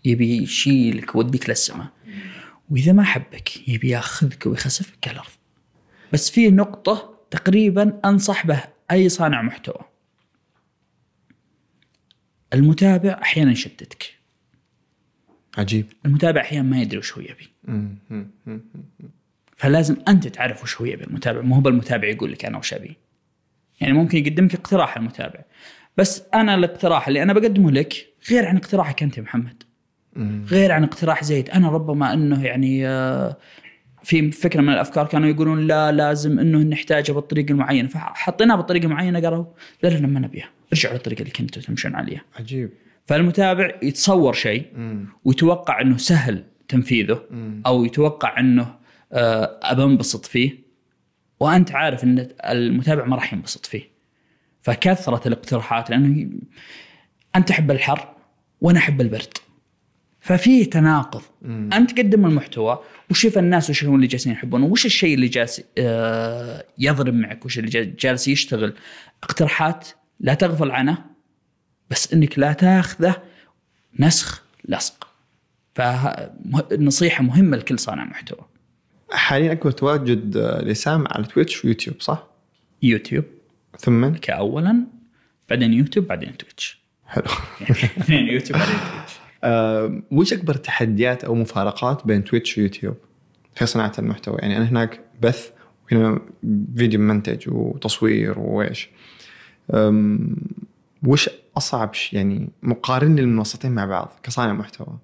يبي 0.05 0.43
يشيلك 0.43 1.15
يوديك 1.15 1.49
للسماء 1.49 1.89
وإذا 2.71 2.93
ما 2.93 3.03
حبك 3.03 3.69
يبي 3.69 3.89
يأخذك 3.89 4.47
ويخسفك 4.47 5.09
على 5.09 5.15
الأرض. 5.15 5.31
بس 6.13 6.31
في 6.31 6.51
نقطة 6.51 7.19
تقريبا 7.31 8.01
أنصح 8.05 8.47
به 8.47 8.63
أي 8.91 9.09
صانع 9.09 9.43
محتوى 9.43 9.81
المتابع 12.55 13.19
أحيانا 13.23 13.53
يشتتك 13.53 14.18
عجيب. 15.59 15.87
المتابع 16.07 16.41
أحيانا 16.41 16.69
ما 16.69 16.81
يدري 16.81 16.99
وش 16.99 17.13
هو 17.13 17.23
يبي. 17.23 17.49
فلازم 19.57 19.97
أنت 20.09 20.29
تعرف 20.29 20.63
وش 20.63 20.81
هو 20.81 20.87
يبي. 20.87 21.05
المتابع 21.05 21.41
مو 21.41 21.55
هو 21.55 21.61
بالمتابع 21.61 22.09
يقول 22.09 22.33
لك 22.33 22.45
أنا 22.45 22.59
وش 22.59 22.75
أبي. 22.75 22.97
يعني 23.81 23.93
ممكن 23.93 24.19
يقدم 24.19 24.45
لك 24.45 24.55
اقتراح 24.55 24.97
المتابع. 24.97 25.41
بس 25.97 26.23
أنا 26.35 26.55
الاقتراح 26.55 27.09
اللي 27.09 27.23
أنا 27.23 27.33
بقدمه 27.33 27.71
لك 27.71 28.07
غير 28.31 28.47
عن 28.47 28.57
اقتراحك 28.57 29.03
أنت 29.03 29.19
يا 29.19 29.23
محمد. 29.23 29.63
غير 30.47 30.73
عن 30.73 30.85
اقتراح 30.85 31.25
زيد. 31.25 31.51
أنا 31.51 31.69
ربما 31.69 32.13
إنه 32.13 32.45
يعني 32.45 32.89
آه، 32.89 33.37
في 34.03 34.31
فكرة 34.31 34.61
من 34.61 34.69
الأفكار 34.69 35.07
كانوا 35.07 35.29
يقولون 35.29 35.67
لا 35.67 35.93
لازم 35.93 36.39
إنه 36.39 36.59
نحتاجه 36.59 37.13
بالطريقة 37.13 37.53
المعينة. 37.53 37.89
فحطيناها 37.89 38.57
بالطريقة 38.57 38.85
المعينة 38.85 39.21
قالوا 39.21 39.45
لا 39.83 39.89
لا 39.89 40.07
ما 40.07 40.21
نبيها. 40.21 40.51
ارجعوا 40.73 40.95
للطريقة 40.95 41.21
اللي 41.21 41.31
كنتوا 41.31 41.63
تمشون 41.63 41.95
عليها. 41.95 42.23
عجيب. 42.39 42.71
فالمتابع 43.09 43.71
يتصور 43.83 44.33
شيء 44.33 44.67
ويتوقع 45.25 45.81
أنه 45.81 45.97
سهل 45.97 46.45
تنفيذه 46.69 47.23
أو 47.67 47.85
يتوقع 47.85 48.41
أنه 48.41 48.75
آه، 49.13 49.59
أبى 49.63 49.83
أنبسط 49.83 50.27
فيه. 50.27 50.59
وأنت 51.41 51.73
عارف 51.73 52.05
إن 52.05 52.29
المتابع 52.45 53.05
ما 53.05 53.17
راح 53.17 53.33
ينبسط 53.33 53.67
فيه. 53.67 53.83
فكثرة 54.63 55.29
الاقتراحات 55.29 55.91
لأنه 55.91 56.31
أنت 57.37 57.49
تحب 57.49 57.71
الحر 57.71 58.09
وأنا 58.61 58.79
أحب 58.79 59.01
البرد. 59.01 59.33
ففي 60.21 60.65
تناقض. 60.65 61.23
مم. 61.43 61.71
أنت 61.73 61.91
تقدم 61.91 62.27
المحتوى 62.27 62.79
وشوف 63.11 63.39
الناس 63.39 63.71
وش 63.71 63.85
هم 63.85 63.95
اللي 63.95 64.07
جالسين 64.07 64.33
يحبونه 64.33 64.67
وش 64.67 64.87
الشيء 64.87 65.15
اللي 65.15 65.29
جالس 65.29 65.63
آه، 65.79 66.65
يضرب 66.79 67.15
معك 67.15 67.45
وش 67.45 67.59
اللي 67.59 67.71
جالس 67.85 68.29
يشتغل. 68.29 68.75
اقتراحات 69.23 69.89
لا 70.21 70.35
تغفل 70.35 70.71
عنه. 70.71 71.05
بس 71.91 72.13
إنك 72.13 72.39
لا 72.39 72.53
تاخذه 72.53 73.23
نسخ 74.01 74.43
لصق. 74.69 75.09
فالنصيحه 75.75 77.25
مهمة 77.25 77.57
لكل 77.57 77.79
صانع 77.79 78.05
محتوى. 78.05 78.41
حاليا 79.11 79.53
اكبر 79.53 79.71
تواجد 79.71 80.37
لسام 80.63 81.05
على 81.09 81.25
تويتش 81.25 81.65
ويوتيوب 81.65 82.01
صح؟ 82.01 82.27
يوتيوب. 82.83 83.25
ثم؟ 83.79 84.09
كاولا 84.09 84.85
بعدين 85.49 85.73
يوتيوب 85.73 86.07
بعدين 86.07 86.37
تويتش. 86.37 86.79
حلو. 87.07 87.25
يعني 87.61 87.71
اثنين 87.71 88.29
يوتيوب 88.29 88.59
بعدين 88.59 88.77
تويتش. 88.77 89.13
أه 89.45 90.03
وش 90.11 90.33
أكبر 90.33 90.55
تحديات 90.55 91.25
أو 91.25 91.35
مفارقات 91.35 92.07
بين 92.07 92.25
تويتش 92.25 92.59
ويوتيوب 92.59 92.97
في 93.55 93.67
صناعة 93.67 93.93
المحتوى؟ 93.99 94.39
يعني 94.39 94.57
أنا 94.57 94.65
هناك 94.65 95.01
بث 95.23 95.51
وهنا 95.93 96.21
فيديو 96.77 97.01
منتج 97.01 97.49
وتصوير 97.49 98.39
وإيش. 98.39 98.89
وش 101.07 101.31
أصعب 101.57 101.95
شيء 101.95 102.19
يعني 102.19 102.51
مقارن 102.63 103.19
المنصتين 103.19 103.73
مع 103.73 103.85
بعض 103.85 104.21
كصانع 104.23 104.53
محتوى 104.53 104.99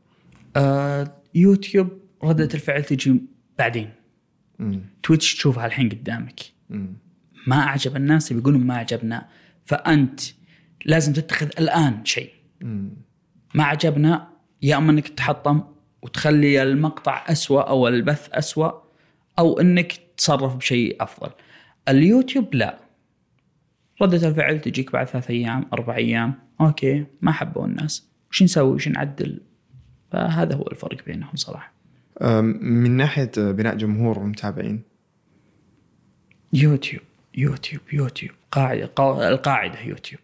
آه 0.56 1.12
يوتيوب 1.34 1.88
ردة 2.24 2.48
الفعل 2.54 2.84
تجي 2.84 3.22
بعدين 3.58 3.90
مم. 4.58 4.80
تويتش 5.02 5.34
تشوفها 5.34 5.66
الحين 5.66 5.88
قدامك 5.88 6.40
مم. 6.70 6.96
ما 7.46 7.56
أعجب 7.56 7.96
الناس 7.96 8.32
بيقولون 8.32 8.66
ما 8.66 8.76
عجبنا 8.76 9.28
فأنت 9.64 10.20
لازم 10.84 11.12
تتخذ 11.12 11.48
الآن 11.58 12.04
شيء 12.04 12.30
ما 13.54 13.64
عجبنا 13.64 14.28
يا 14.62 14.76
أما 14.76 14.92
إنك 14.92 15.08
تحطم 15.08 15.62
وتخلي 16.02 16.62
المقطع 16.62 17.24
أسوأ 17.28 17.60
أو 17.60 17.88
البث 17.88 18.28
أسوأ 18.32 18.70
أو 19.38 19.60
إنك 19.60 19.92
تتصرف 19.92 20.56
بشيء 20.56 20.96
أفضل. 21.02 21.30
اليوتيوب 21.88 22.54
لا. 22.54 22.78
ردة 24.02 24.28
الفعل 24.28 24.60
تجيك 24.60 24.92
بعد 24.92 25.06
ثلاث 25.06 25.30
أيام 25.30 25.66
أربع 25.72 25.96
أيام. 25.96 26.34
أوكي 26.60 27.06
ما 27.22 27.32
حبوا 27.32 27.66
الناس. 27.66 28.08
وش 28.30 28.42
نسوي 28.42 28.74
وش 28.74 28.88
نعدل 28.88 29.40
فهذا 30.12 30.54
هو 30.54 30.68
الفرق 30.72 31.04
بينهم 31.06 31.36
صراحة. 31.36 31.72
من 32.60 32.90
ناحية 32.90 33.30
بناء 33.36 33.76
جمهور 33.76 34.18
ومتابعين 34.18 34.82
يوتيوب 36.52 37.02
يوتيوب 37.34 37.82
يوتيوب. 37.92 38.34
قاعدة 38.52 38.84
القاعدة 39.28 39.80
يوتيوب. 39.80 40.20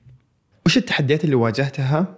وش 0.67 0.77
التحديات 0.77 1.25
اللي 1.25 1.35
واجهتها؟ 1.35 2.15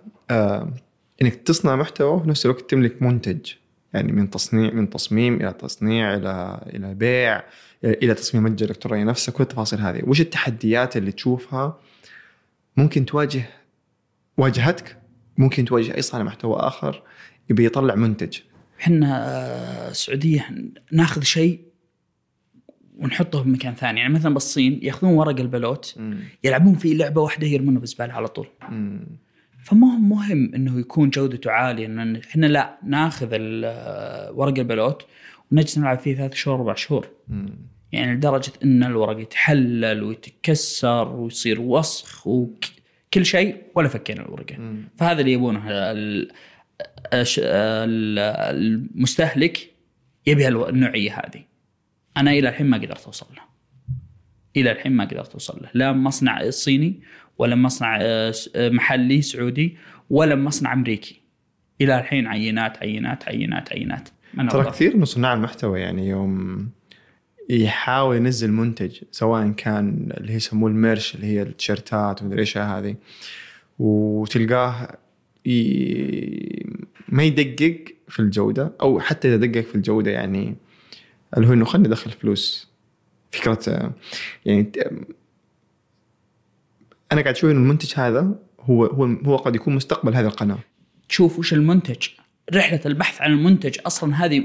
إنك 1.23 1.35
تصنع 1.35 1.77
محتوى 1.77 2.11
وفي 2.11 2.29
نفس 2.29 2.47
الوقت 2.47 2.71
تملك 2.71 3.03
منتج؟ 3.03 3.53
يعني 3.95 4.13
من 4.13 4.31
تصنيع 4.31 4.73
من 4.73 4.91
تصميم 4.91 5.35
إلى 5.35 5.53
تصنيع 5.53 6.15
إلى 6.15 6.61
إلى 6.67 6.95
بيع 6.95 7.45
إلى 7.85 8.15
تصميم 8.15 8.47
المتجر 8.47 8.67
الالكتروني 8.67 9.05
نفسه 9.05 9.33
كل 9.33 9.43
التفاصيل 9.43 9.81
هذه. 9.81 10.03
وش 10.07 10.21
التحديات 10.21 10.97
اللي 10.97 11.13
تشوفها 11.13 11.79
ممكن 12.77 13.05
تواجه 13.07 13.45
واجهتك؟ 14.37 14.99
ممكن 15.39 15.65
تواجه 15.65 15.97
أي 15.97 16.03
صانع 16.03 16.25
محتوى 16.25 16.57
آخر 16.57 17.03
يبي 17.51 17.65
يطلع 17.67 17.95
منتج؟ 17.95 18.39
إحنا 18.81 19.25
آه، 19.29 19.93
سعوديه 19.93 20.49
ناخذ 20.93 21.23
شيء 21.23 21.61
ونحطه 22.99 23.43
بمكان 23.43 23.75
ثاني. 23.75 24.01
يعني 24.01 24.15
مثلا 24.15 24.35
بالصين 24.35 24.81
يأخذون 24.83 25.13
ورق 25.13 25.41
البلوت 25.41 26.01
يلعبون 26.45 26.75
فيه 26.75 26.95
لعبة 26.95 27.21
واحدة 27.21 27.47
يرمونه 27.47 27.81
بالزباله 27.81 28.13
على 28.13 28.29
طول. 28.29 28.47
فما 29.63 29.95
هو 29.95 29.99
مهم 29.99 30.55
إنه 30.55 30.81
يكون 30.81 31.11
جودته 31.11 31.51
عالية 31.51 31.87
إن 31.87 32.17
إحنا 32.17 32.47
لا 32.47 32.79
ناخذ 32.87 33.29
ورق 34.35 34.59
البلوت 34.59 35.07
ونجلس 35.53 35.79
نلعب 35.79 35.99
فيه 35.99 36.17
ثلاث 36.17 36.35
شهور 36.35 36.57
أربع 36.57 36.75
شهور. 36.75 37.09
يعني 37.93 38.15
لدرجة 38.15 38.53
إن 38.65 38.85
الورق 38.85 39.21
يتحلل 39.21 40.03
ويتكسر 40.03 41.09
ويصير 41.09 41.61
وسخ 41.61 42.27
وكل 42.27 43.27
شيء 43.27 43.63
ولا 43.75 43.89
فكينا 43.89 44.23
الورقة. 44.23 44.75
فهذا 44.97 45.21
اللي 45.21 45.33
يبونه 45.33 45.63
المستهلك 48.53 49.73
يبي 50.27 50.49
النوعية 50.49 51.13
هذه. 51.13 51.45
أنا 52.17 52.31
إلى 52.31 52.49
الحين 52.49 52.67
ما 52.67 52.77
قدرت 52.77 53.05
أوصل 53.05 53.27
له. 53.37 53.43
إلى 54.57 54.73
الحين 54.73 54.93
ما 54.93 55.05
قدرت 55.05 55.33
أوصل 55.33 55.59
له. 55.63 55.71
لا 55.75 55.93
مصنع 55.93 56.51
صيني 56.51 57.01
ولا 57.39 57.57
مصنع 57.57 57.99
آه، 58.01 58.35
آه، 58.57 58.69
محلي 58.69 59.23
سعودي 59.23 59.77
ولا 60.11 60.35
مصنع 60.35 60.73
أمريكي. 60.73 61.23
إلى 61.81 61.99
الحين 61.99 62.27
عينات 62.27 62.79
عينات 62.79 63.29
عينات 63.29 63.73
عينات. 63.73 64.09
ترى. 64.51 64.65
كثير 64.65 64.97
من 64.97 65.05
صناع 65.05 65.35
المحتوى 65.35 65.81
يعني 65.81 66.09
يوم 66.09 66.69
يحاول 67.51 68.17
ينزل 68.17 68.53
منتج 68.53 68.99
سواء 69.11 69.51
كان 69.51 70.13
اللي 70.17 70.35
يسموه 70.35 70.71
الميرش 70.71 71.15
اللي 71.15 71.27
هي 71.27 71.43
التيشيرتات 71.43 72.23
ومدري 72.23 72.41
إيش 72.41 72.59
هذه. 72.59 72.97
وتلقاه 73.79 74.99
ي... 75.47 76.67
ما 77.09 77.23
يدقق 77.23 77.85
في 78.09 78.21
الجودة 78.21 78.73
أو 78.81 79.01
حتى 79.01 79.29
إذا 79.29 79.47
دقق 79.47 79.61
في 79.61 79.75
الجودة 79.75 80.11
يعني 80.11 80.57
اللي 81.37 81.49
هو 81.49 81.53
إنه 81.53 81.65
خلني 81.65 81.89
أدخل 81.89 82.11
فلوس. 82.11 82.73
فكرة 83.31 83.93
يعني 84.45 84.73
أنا 87.13 87.21
قاعد 87.21 87.35
أشوف 87.35 87.51
إنه 87.51 87.61
المنتج 87.61 87.93
هذا 87.97 88.35
هو 88.61 88.85
هو 88.85 89.05
هو 89.05 89.37
قد 89.37 89.55
يكون 89.55 89.75
مستقبل 89.75 90.15
هذه 90.15 90.27
القناة. 90.27 90.59
تشوف 91.09 91.39
وش 91.39 91.53
المنتج. 91.53 92.09
رحلة 92.55 92.81
البحث 92.87 93.23
عن 93.23 93.33
المنتج 93.33 93.79
أصلا 93.87 94.25
هذه 94.25 94.45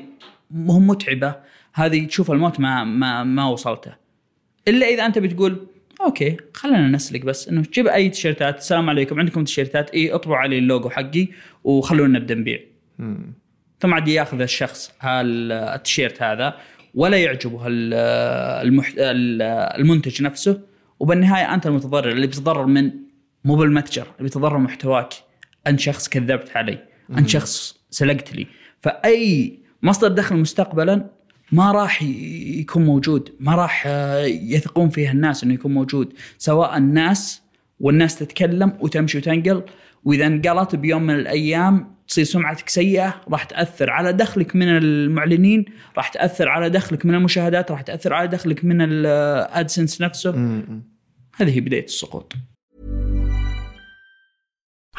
مو 0.52 0.80
متعبة. 0.80 1.36
هذه 1.74 2.06
تشوف 2.06 2.32
الموت 2.32 2.60
ما 2.60 2.84
ما 2.84 3.24
ما 3.24 3.46
وصلته. 3.46 3.92
إلا 4.68 4.88
إذا 4.88 5.06
أنت 5.06 5.20
بتقول 5.20 5.68
أوكي 6.02 6.38
خلينا 6.54 6.88
نسلك 6.88 7.26
بس 7.26 7.48
إنه 7.48 7.64
جيب 7.74 7.88
أي 7.88 8.10
تيشيرتات. 8.10 8.58
السلام 8.58 8.90
عليكم. 8.90 9.20
عندكم 9.20 9.44
تيشيرتات؟ 9.44 9.90
إي 9.90 10.12
اطبعوا 10.12 10.38
علي 10.38 10.58
اللوجو 10.58 10.90
حقي 10.90 11.28
وخلونا 11.64 12.20
نبدأ 12.20 12.36
نبيع. 12.36 12.60
ثم 13.80 13.94
عاد 13.94 14.08
ياخذ 14.08 14.42
الشخص 14.42 14.92
التيشيرت 15.04 16.24
هذا 16.24 16.58
ولا 16.96 17.18
يعجبه 17.18 17.68
ال- 17.68 17.94
المح... 18.68 18.94
ال- 18.98 19.42
المنتج 19.82 20.24
نفسه. 20.24 20.62
وبالنهاية 21.00 21.54
أنت 21.54 21.68
المتضرر 21.68 22.10
اللي 22.12 22.28
بتتضرر 22.28 22.66
من 22.66 22.92
مو 23.46 23.56
بالمتجر 23.56 24.04
اللي 24.04 24.24
بيتضرر 24.24 24.58
محتواك. 24.58 25.14
أنت 25.68 25.80
شخص 25.80 26.08
كذبت 26.10 26.58
علي. 26.58 26.80
أنت 27.18 27.30
شخص 27.30 27.78
سلقت 27.90 28.34
لي. 28.34 28.48
فأي 28.82 29.60
مصدر 29.84 30.08
دخل 30.08 30.36
مستقبلا 30.36 31.10
ما 31.52 31.72
راح 31.72 32.04
يكون 32.04 32.86
موجود. 32.86 33.30
ما 33.40 33.56
راح 33.56 33.84
آه، 33.88 34.26
يثقون 34.26 34.90
فيه 34.90 35.12
الناس 35.12 35.44
إنه 35.44 35.54
يكون 35.54 35.74
موجود. 35.74 36.14
سواء 36.38 36.78
الناس 36.78 37.42
والناس 37.80 38.20
تتكلم 38.20 38.78
وتمشي 38.80 39.18
وتنقل 39.18 39.64
وإذا 40.04 40.28
انقلت 40.28 40.76
بيوم 40.76 41.04
من 41.04 41.16
الأيام 41.16 41.97
تصير 42.08 42.26
سمعتك 42.26 42.70
سيئه 42.70 43.22
راح 43.30 43.44
تاثر 43.44 43.90
على 43.90 44.14
دخلك 44.14 44.56
من 44.56 44.78
المعلنين 44.78 45.66
راح 45.98 46.08
تاثر 46.08 46.50
على 46.50 46.70
دخلك 46.70 47.06
من 47.06 47.16
المشاهدات 47.16 47.72
راح 47.72 47.82
تاثر 47.82 48.14
على 48.14 48.28
دخلك 48.28 48.66
من 48.66 48.82
الادسنس 48.82 50.02
نفسه 50.02 50.30
هذه 51.36 51.56
هي 51.56 51.62
بدايه 51.62 51.86
السقوط 51.86 52.34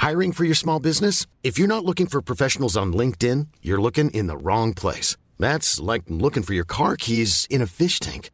Hiring 0.09 0.33
for 0.33 0.45
your 0.45 0.55
small 0.55 0.79
business? 0.79 1.27
If 1.43 1.59
you're 1.59 1.75
not 1.75 1.85
looking 1.85 2.07
for 2.07 2.21
professionals 2.23 2.77
on 2.77 2.93
LinkedIn, 3.01 3.49
you're 3.63 3.83
looking 3.87 4.11
in 4.19 4.29
the 4.29 4.37
wrong 4.37 4.73
place. 4.73 5.17
That's 5.45 5.81
like 5.81 6.05
looking 6.25 6.45
for 6.45 6.55
your 6.55 6.69
car 6.77 6.95
keys 6.97 7.49
in 7.51 7.61
a 7.61 7.67
fish 7.67 7.99
tank. 7.99 8.31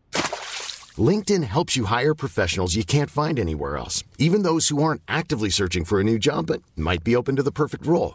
LinkedIn 1.11 1.45
helps 1.45 1.77
you 1.77 1.87
hire 1.87 2.15
professionals 2.15 2.77
you 2.77 2.85
can't 2.85 3.11
find 3.11 3.39
anywhere 3.39 3.77
else, 3.77 4.05
even 4.19 4.43
those 4.43 4.69
who 4.69 4.83
aren't 4.83 5.03
actively 5.09 5.51
searching 5.51 5.85
for 5.85 5.99
a 6.01 6.05
new 6.05 6.19
job 6.19 6.47
but 6.47 6.63
might 6.77 7.03
be 7.03 7.17
open 7.17 7.37
to 7.37 7.43
the 7.43 7.51
perfect 7.63 7.87
role. 7.87 8.15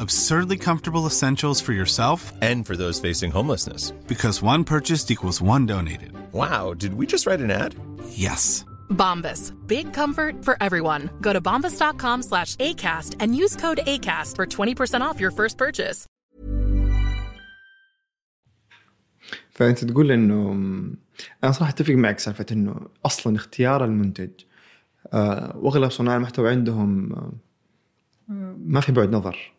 Absurdly 0.00 0.56
comfortable 0.68 1.06
essentials 1.06 1.60
for 1.60 1.72
yourself 1.72 2.32
And 2.42 2.66
for 2.66 2.76
those 2.76 3.00
facing 3.00 3.30
homelessness. 3.32 3.82
because 4.12 4.42
one 4.42 4.62
purchased 4.64 5.10
equals 5.10 5.40
one 5.54 5.64
donated. 5.66 6.12
Wow, 6.32 6.74
did 6.82 6.92
we 6.98 7.04
just 7.06 7.26
write 7.26 7.40
an 7.40 7.50
ad? 7.62 7.74
Yes. 8.26 8.64
Bombas. 8.90 9.42
Big 9.66 9.86
comfort 9.92 10.34
for 10.44 10.54
everyone. 10.66 11.02
Go 11.20 11.32
to 11.32 11.40
bombas.com 11.40 12.22
slash 12.22 12.56
ACAST 12.56 13.10
and 13.20 13.34
use 13.42 13.54
code 13.56 13.80
ACAST 13.86 14.36
for 14.36 14.46
20% 14.46 15.00
off 15.06 15.20
your 15.20 15.32
first 15.40 15.56
purchase. 15.58 16.06
فانت 19.50 19.84
تقول 19.84 20.12
انه 20.12 20.50
انا 21.44 21.52
صراحه 21.52 21.70
اتفق 21.70 21.94
معك 21.94 22.18
سالفه 22.18 22.46
انه 22.52 22.88
اصلا 23.06 23.36
اختيار 23.36 23.84
المنتج 23.84 24.30
آه، 25.12 25.56
واغلب 25.56 25.90
صناع 25.90 26.16
المحتوى 26.16 26.50
عندهم 26.50 27.12
آه، 27.12 27.32
ما 28.58 28.80
في 28.80 28.92
بعد 28.92 29.12
نظر 29.12 29.52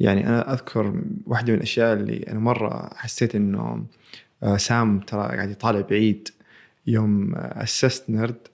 يعني 0.00 0.28
أنا 0.28 0.52
أذكر 0.52 1.02
واحدة 1.26 1.52
من 1.52 1.58
الأشياء 1.58 1.92
اللي 1.92 2.24
أنا 2.28 2.38
مرة 2.38 2.90
حسيت 2.94 3.34
إنه 3.34 3.84
آه، 4.42 4.56
سام 4.56 5.00
ترى 5.00 5.20
قاعد 5.20 5.50
يطالع 5.50 5.80
بعيد. 5.80 6.28
يوم 6.86 7.34
آه، 7.34 7.62
أسست 7.62 8.10
نرد 8.10 8.48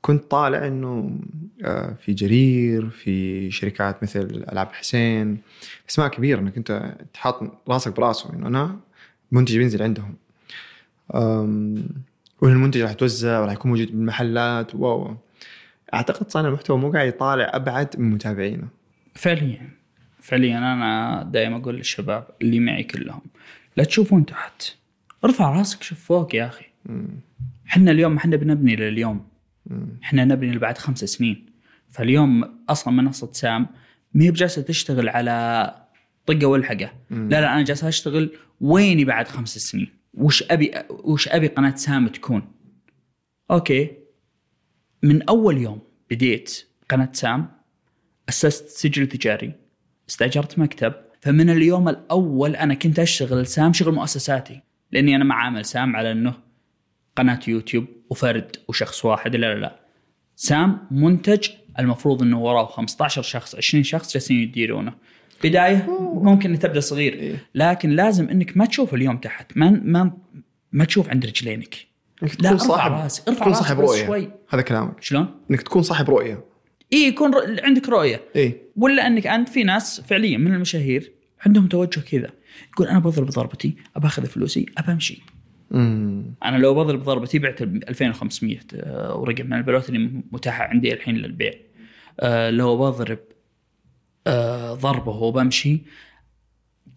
كنت 0.00 0.30
طالع 0.30 0.66
إنه 0.66 1.18
آه، 1.64 1.94
في 1.94 2.12
جرير 2.12 2.90
في 2.90 3.50
شركات 3.50 4.02
مثل 4.02 4.44
ألعاب 4.52 4.68
حسين. 4.72 5.38
أسماء 5.90 6.08
كبيرة 6.08 6.40
إنك 6.40 6.56
أنت 6.56 6.94
تحط 7.14 7.42
راسك 7.68 7.96
براسه 7.96 8.32
إنه 8.34 8.46
أنا 8.46 8.76
منتج 9.32 9.58
بينزل 9.58 9.82
عندهم. 9.82 10.14
وإن 12.40 12.52
المنتج 12.52 12.80
راح 12.80 12.90
يتوزع 12.90 13.40
وراح 13.40 13.52
يكون 13.52 13.70
موجود 13.70 13.86
بالمحلات. 13.86 14.74
واو. 14.74 15.16
أعتقد 15.94 16.30
صانع 16.30 16.48
المحتوى 16.48 16.78
مو 16.78 16.92
قاعد 16.92 17.08
يطالع 17.08 17.50
أبعد 17.54 17.88
من 17.98 18.10
متابعينه. 18.10 18.68
فعليا. 19.14 19.79
فعليا 20.22 20.58
أنا 20.58 21.22
دائما 21.32 21.56
أقول 21.56 21.76
للشباب 21.76 22.28
اللي 22.42 22.60
معي 22.60 22.82
كلهم 22.82 23.22
لا 23.76 23.84
تشوفون 23.84 24.26
تحت. 24.26 24.62
ارفع 25.24 25.50
راسك 25.50 25.82
شوف 25.82 26.04
فوق 26.04 26.34
يا 26.34 26.46
أخي. 26.46 26.64
إحنا 27.68 27.90
اليوم 27.90 28.16
إحنا 28.16 28.36
بنبني 28.36 28.76
لليوم. 28.76 29.26
إحنا 30.02 30.24
نبني 30.24 30.52
لبعد 30.52 30.78
خمس 30.78 31.04
سنين. 31.04 31.46
فاليوم 31.90 32.64
أصلا 32.68 32.94
منصه 32.94 33.32
سام 33.32 33.66
ما 34.14 34.24
هي 34.24 34.30
بجالسة 34.30 34.62
تشتغل 34.62 35.08
على 35.08 35.74
طقه 36.26 36.46
والحقه. 36.46 36.92
لا 37.10 37.40
لا 37.40 37.54
أنا 37.54 37.62
جالس 37.62 37.84
أشتغل 37.84 38.30
ويني 38.60 39.04
بعد 39.04 39.28
خمس 39.28 39.58
سنين؟ 39.58 39.88
وش 40.14 40.42
أبي 40.42 40.72
وش 40.90 41.28
أبي 41.28 41.46
قناة 41.46 41.74
سام 41.74 42.08
تكون؟ 42.08 42.52
أوكي. 43.50 43.90
من 45.02 45.22
أول 45.22 45.58
يوم 45.58 45.80
بديت 46.10 46.66
قناة 46.88 47.08
سام 47.12 47.48
أسست 48.28 48.68
سجل 48.68 49.06
تجاري. 49.06 49.52
استأجرت 50.10 50.58
مكتب 50.58 50.92
فمن 51.20 51.50
اليوم 51.50 51.88
الأول 51.88 52.56
أنا 52.56 52.74
كنت 52.74 52.98
أشتغل 52.98 53.46
سام 53.46 53.72
شغل 53.72 53.94
مؤسساتي 53.94 54.60
لأني 54.92 55.16
أنا 55.16 55.24
ما 55.24 55.34
عامل 55.34 55.64
سام 55.64 55.96
على 55.96 56.12
أنه 56.12 56.34
قناة 57.16 57.40
يوتيوب 57.48 57.84
وفرد 58.10 58.56
وشخص 58.68 59.04
واحد 59.04 59.36
لا 59.36 59.54
لا 59.54 59.60
لا. 59.60 59.80
سام 60.36 60.78
منتج 60.90 61.48
المفروض 61.78 62.22
أنه 62.22 62.40
وراه 62.40 62.66
15 62.66 63.22
شخص 63.22 63.54
20 63.54 63.82
شخص 63.84 64.12
جالسين 64.12 64.40
يديرونه. 64.40 64.92
بداية 65.44 65.86
ممكن 66.00 66.58
تبدأ 66.58 66.80
صغير 66.80 67.36
لكن 67.54 67.90
لازم 67.90 68.28
أنك 68.28 68.56
ما 68.56 68.66
تشوف 68.66 68.94
اليوم 68.94 69.16
تحت 69.16 69.56
ما 69.56 69.70
ما 69.84 70.12
ما 70.72 70.84
تشوف 70.84 71.10
عند 71.10 71.26
رجلينك. 71.26 71.74
لا 72.22 72.28
تكون 72.28 72.46
ارفع 72.46 72.66
صاحب. 72.66 72.92
راسك 72.92 73.28
ارفع 73.28 73.40
تكون 73.40 73.52
راسك 73.52 73.62
صاحب 73.62 73.80
رؤية. 73.80 74.06
شوي. 74.06 74.30
هذا 74.48 74.62
كلامك. 74.62 75.02
شلون؟ 75.02 75.40
إنك 75.50 75.62
تكون 75.62 75.82
صاحب 75.82 76.10
رؤية. 76.10 76.44
إي 76.92 76.98
يكون 76.98 77.32
عندك 77.60 77.88
رؤية. 77.88 78.20
إي. 78.36 78.60
ولا 78.76 79.06
إنك 79.06 79.26
أنت 79.26 79.48
في 79.48 79.62
ناس 79.62 80.00
فعليا 80.00 80.38
من 80.38 80.54
المشاهير 80.54 81.12
عندهم 81.46 81.66
توجه 81.66 82.00
كذا 82.00 82.30
يقول 82.72 82.86
أنا 82.86 82.98
بضرب 82.98 83.26
ضربتي 83.30 83.76
ابى 83.96 84.06
أخذ 84.06 84.26
فلوسي 84.26 84.66
ابى 84.78 84.92
أمشي. 84.92 85.22
أنا 86.44 86.56
لو 86.56 86.74
بضرب 86.74 87.02
ضربتي 87.02 87.38
بعت 87.38 87.62
ب 87.62 87.76
2500 87.88 88.58
آه، 88.74 89.16
ورقم 89.16 89.46
من 89.46 89.52
البلوت 89.52 89.88
اللي 89.88 90.22
متاحه 90.32 90.64
عندي 90.64 90.92
الحين 90.92 91.16
للبيع. 91.16 91.52
آه، 92.20 92.50
لو 92.50 92.76
بضرب 92.76 93.18
آه، 94.26 94.74
ضربة 94.74 95.12
وبمشي 95.12 95.80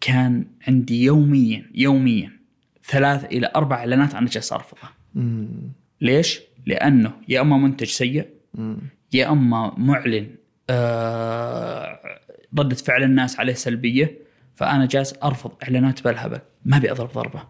كان 0.02 0.46
عندي 0.68 1.04
يوميا 1.04 1.66
يوميا 1.76 2.32
ثلاث 2.86 3.26
إلى 3.26 3.52
أربع 3.56 3.76
إعلانات 3.76 4.16
أنا 4.16 4.28
جالس 4.28 4.54
ارفضها 4.54 4.92
ليش؟ 6.02 6.42
لأنه 6.66 7.14
يا 7.30 7.42
أما 7.42 7.58
منتج 7.58 7.88
سيء 7.88 8.28
يا 9.14 9.32
أما 9.32 9.74
معلن 9.78 10.36
آه 10.70 12.00
ردة 12.60 12.76
فعل 12.76 13.04
الناس 13.04 13.40
عليه 13.40 13.54
سلبية 13.54 14.18
فأنا 14.56 14.86
جالس 14.86 15.16
أرفض 15.24 15.52
إعلانات 15.64 16.04
بالهبل 16.04 16.40
ما 16.66 16.78
أبي 16.78 16.92
أضرب 16.92 17.12
ضربة. 17.14 17.44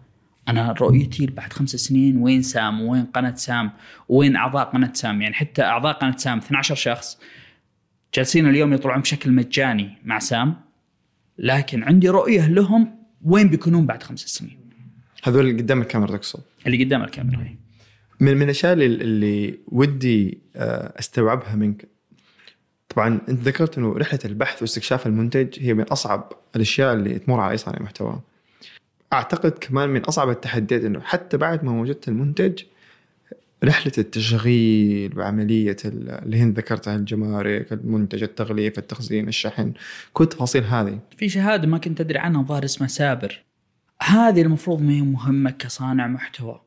أنا 0.48 0.72
رؤيتي 0.72 1.26
بعد 1.26 1.52
خمس 1.52 1.70
سنين 1.70 2.16
وين 2.16 2.42
سام؟ 2.42 2.82
وين 2.82 3.04
قناة 3.04 3.34
سام؟ 3.34 3.70
وين 4.08 4.36
أعضاء 4.36 4.64
قناة 4.64 4.92
سام؟ 4.94 5.22
يعني 5.22 5.34
حتى 5.34 5.62
أعضاء 5.62 5.92
قناة 5.92 6.16
سام 6.16 6.38
12 6.38 6.74
شخص 6.74 7.18
جالسين 8.14 8.48
اليوم 8.48 8.72
يطلعون 8.72 9.00
بشكل 9.00 9.32
مجاني 9.32 9.98
مع 10.04 10.18
سام. 10.18 10.56
لكن 11.38 11.82
عندي 11.82 12.08
رؤية 12.08 12.48
لهم 12.48 12.96
وين 13.24 13.48
بيكونون 13.48 13.86
بعد 13.86 14.02
خمس 14.02 14.20
سنين. 14.20 14.58
هذول 15.24 15.48
اللي 15.48 15.62
قدام 15.62 15.82
الكاميرا 15.82 16.16
تقصد. 16.16 16.40
اللي 16.66 16.84
قدام 16.84 17.02
الكاميرا. 17.02 17.56
من 18.24 18.36
من 18.36 18.42
الأشياء 18.42 18.72
اللي, 18.72 19.58
ودي 19.68 20.38
آه، 20.56 20.92
أستوعبها 20.98 21.54
منك. 21.54 21.84
طبعا 22.88 23.20
أنت 23.28 23.40
ذكرت 23.40 23.78
إنه 23.78 23.92
رحلة 23.92 24.18
البحث 24.24 24.62
واستكشاف 24.62 25.06
المنتج 25.06 25.58
هي 25.60 25.74
من 25.74 25.84
أصعب 25.84 26.32
الأشياء 26.56 26.94
اللي 26.94 27.18
تمر 27.18 27.40
على 27.40 27.52
أي 27.52 27.56
صانع 27.56 27.82
محتوى. 27.82 28.20
أعتقد 29.12 29.50
كمان 29.50 29.88
من 29.88 30.00
أصعب 30.00 30.30
التحديات 30.30 30.84
إنه 30.84 31.00
حتى 31.00 31.36
بعد 31.36 31.64
ما 31.64 31.80
وجدت 31.80 32.08
المنتج 32.08 32.62
رحلة 33.64 33.92
التشغيل 33.98 35.18
وعملية 35.18 35.76
ال- 35.84 36.10
اللي 36.10 36.36
هي 36.36 36.44
ذكرتها 36.44 36.96
الجمارك، 36.96 37.72
المنتج، 37.72 38.22
التغليف، 38.22 38.78
التخزين، 38.78 39.28
الشحن، 39.28 39.72
كل 40.12 40.24
التفاصيل 40.24 40.64
هذه. 40.64 40.98
في 41.16 41.28
شهادة 41.28 41.66
ما 41.68 41.78
كنت 41.78 42.00
أدري 42.00 42.18
عنها 42.18 42.42
ظاهر 42.42 42.64
اسمها 42.64 42.88
سابر. 42.88 43.42
هذه 44.02 44.42
المفروض 44.42 44.82
ما 44.82 44.92
هي 44.92 45.02
مهمة 45.02 45.50
كصانع 45.50 46.06
محتوى. 46.06 46.60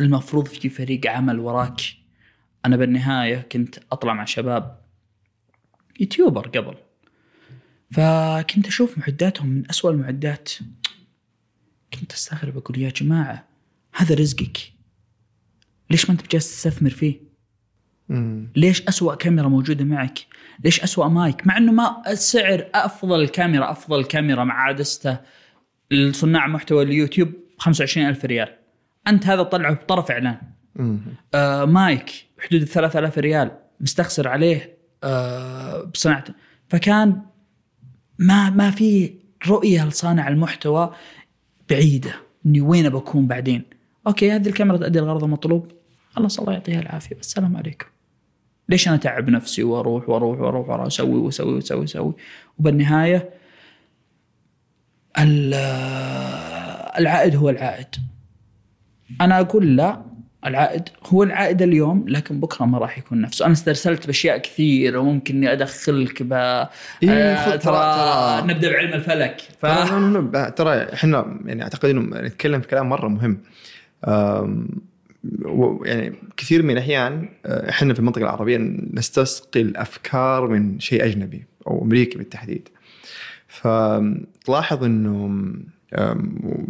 المفروض 0.00 0.46
في 0.48 0.68
فريق 0.68 1.06
عمل 1.06 1.38
وراك 1.38 1.80
أنا 2.66 2.76
بالنهاية 2.76 3.40
كنت 3.52 3.78
أطلع 3.92 4.14
مع 4.14 4.24
شباب 4.24 4.80
يوتيوبر 6.00 6.48
قبل 6.48 6.74
فكنت 7.90 8.66
أشوف 8.66 8.98
معداتهم 8.98 9.48
من 9.48 9.70
أسوأ 9.70 9.90
المعدات 9.90 10.52
كنت 11.94 12.12
أستغرب 12.12 12.56
أقول 12.56 12.78
يا 12.78 12.90
جماعة 12.90 13.48
هذا 13.94 14.14
رزقك 14.14 14.58
ليش 15.90 16.10
ما 16.10 16.12
أنت 16.12 16.24
بجالس 16.24 16.50
تستثمر 16.50 16.90
فيه؟ 16.90 17.20
مم. 18.08 18.52
ليش 18.56 18.82
أسوأ 18.82 19.14
كاميرا 19.14 19.48
موجودة 19.48 19.84
معك؟ 19.84 20.18
ليش 20.64 20.80
أسوأ 20.80 21.08
مايك؟ 21.08 21.46
مع 21.46 21.56
أنه 21.56 21.72
ما 21.72 22.02
السعر 22.06 22.70
أفضل 22.74 23.28
كاميرا 23.28 23.70
أفضل 23.70 24.04
كاميرا 24.04 24.44
مع 24.44 24.62
عدسته 24.62 25.18
لصناع 25.90 26.46
محتوى 26.46 26.82
اليوتيوب 26.82 27.32
25 27.58 28.06
ألف 28.06 28.24
ريال 28.24 28.59
أنت 29.08 29.26
هذا 29.26 29.42
طلعه 29.42 29.74
بطرف 29.74 30.10
إعلان. 30.10 30.36
مم. 30.76 30.98
آه 31.34 31.64
مايك 31.64 32.10
بحدود 32.38 32.62
ال 32.62 32.68
3000 32.68 33.18
ريال 33.18 33.50
مستخسر 33.80 34.28
عليه 34.28 34.76
آه 35.04 35.82
بصناعته 35.84 36.34
فكان 36.68 37.22
ما 38.18 38.50
ما 38.50 38.70
في 38.70 39.14
رؤية 39.48 39.84
لصانع 39.88 40.28
المحتوى 40.28 40.94
بعيدة 41.70 42.12
إني 42.46 42.60
وين 42.60 42.88
بكون 42.88 43.26
بعدين. 43.26 43.62
أوكي 44.06 44.32
هذه 44.32 44.48
الكاميرا 44.48 44.76
تؤدي 44.76 44.98
الغرض 44.98 45.24
المطلوب. 45.24 45.72
خلاص 46.10 46.38
الله 46.40 46.52
يعطيها 46.52 46.80
العافية. 46.80 47.16
بس 47.16 47.26
السلام 47.26 47.56
عليكم. 47.56 47.86
ليش 48.68 48.88
أنا 48.88 48.96
أتعب 48.96 49.30
نفسي 49.30 49.62
وأروح 49.62 50.08
وأروح 50.08 50.40
وأروح 50.40 50.68
وأروح 50.68 50.86
أسوي 50.86 51.18
وأسوي 51.18 51.54
وأسوي 51.54 51.80
وأسوي؟ 51.80 52.14
وبالنهاية 52.58 53.30
ال- 55.18 55.54
العائد 56.98 57.36
هو 57.36 57.50
العائد. 57.50 57.86
أنا 59.20 59.40
أقول 59.40 59.76
لا 59.76 60.02
العائد 60.46 60.82
هو 61.06 61.22
العائد 61.22 61.62
اليوم 61.62 62.04
لكن 62.08 62.40
بكرة 62.40 62.64
ما 62.64 62.78
راح 62.78 62.98
يكون 62.98 63.20
نفسه. 63.20 63.44
أنا 63.44 63.52
استرسلت 63.52 64.06
بأشياء 64.06 64.38
كثير 64.38 64.96
وممكن 64.98 65.36
إني 65.36 65.52
أدخلك 65.52 66.22
ب 66.22 66.32
إيه، 66.32 67.10
آه، 67.10 67.56
ترى- 67.56 68.44
نبدأ 68.50 68.72
بعلم 68.72 68.92
الفلك. 68.92 69.40
ف 69.60 69.66
ترى 70.56 70.92
إحنا 70.94 71.40
يعني 71.44 71.62
أعتقد 71.62 71.88
إنه 71.88 72.20
نتكلم 72.20 72.60
في 72.60 72.68
كلام 72.68 72.88
مرة 72.88 73.08
مهم. 73.08 73.38
يعني 75.84 76.14
كثير 76.36 76.62
من 76.62 76.70
الأحيان 76.70 77.28
أه، 77.46 77.70
إحنا 77.70 77.94
في 77.94 78.00
المنطقة 78.00 78.22
العربية 78.22 78.58
نستسقي 78.92 79.60
الأفكار 79.60 80.46
من 80.48 80.80
شيء 80.80 81.04
أجنبي 81.04 81.44
أو 81.66 81.82
أمريكي 81.84 82.18
بالتحديد. 82.18 82.68
فتلاحظ 83.48 84.84
إنه 84.84 85.28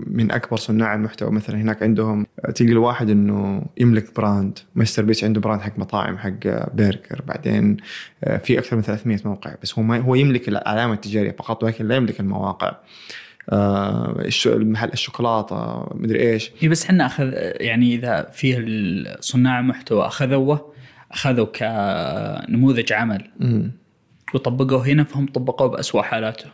من 0.07 0.31
أكبر 0.33 0.57
صناع 0.57 0.95
المحتوى. 0.95 1.31
مثلا 1.31 1.57
هناك 1.57 1.83
عندهم 1.83 2.27
أه، 2.45 2.51
تلقى 2.51 2.73
الواحد 2.73 3.11
إنه 3.11 3.63
يملك 3.79 4.17
brand 4.17 4.59
MrBeast 4.77 5.25
عنده 5.25 5.41
brand 5.41 5.61
حق 5.61 5.79
مطاعم 5.79 6.19
حق 6.19 6.47
برجر. 6.75 7.23
بعدين 7.27 7.77
أه، 8.25 8.37
في 8.37 8.59
أكثر 8.59 8.77
من 8.77 8.83
300 8.83 9.19
موقع 9.25 9.55
بس 9.63 9.79
هو 9.79 9.83
ما 9.85 9.99
هو 9.99 10.15
يملك 10.15 10.49
العلامة 10.49 10.93
التجارية 10.95 11.31
فقط 11.39 11.65
ولكن 11.65 11.89
لا 11.89 11.97
يملك 11.97 12.21
المواقع. 12.21 12.77
آه، 13.51 14.17
الش- 14.21 14.47
المحل 14.47 14.89
الشوكولاتة 14.93 15.89
مدري 15.95 16.21
إيش. 16.33 16.51
إيه 16.63 16.69
بس 16.69 16.85
إحنا 16.85 17.07
أخذ 17.07 17.31
يعني 17.61 17.95
إذا 17.95 18.29
فيه 18.33 18.65
صناع 19.21 19.61
المحتوى 19.61 20.07
أخذوه 20.07 20.73
أخذوا 21.13 21.47
كنموذج 21.47 22.93
عمل. 22.93 23.31
مم. 23.41 23.73
وطبقوه 24.35 24.87
هنا 24.87 25.05
فهم 25.05 25.27
طبقوه 25.27 25.69
بأسوأ 25.69 26.03
حالاته. 26.03 26.47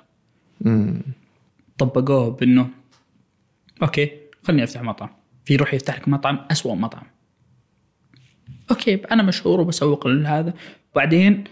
مم. 0.61 1.02
طبقوه 1.79 2.31
بأنه 2.31 2.69
أوكي 3.83 4.11
خليني 4.43 4.65
أفتح 4.65 4.83
مطعم. 4.83 5.09
في 5.45 5.55
يروح 5.55 5.75
يفتح 5.75 5.99
لك 5.99 6.09
مطعم 6.09 6.47
أسوأ 6.51 6.75
مطعم. 6.75 7.07
أوكي 8.71 8.95
أنا 8.95 9.23
مشهور 9.23 9.61
وبسوق 9.61 10.07
لهذا. 10.07 10.55
وبعدين 10.93 11.45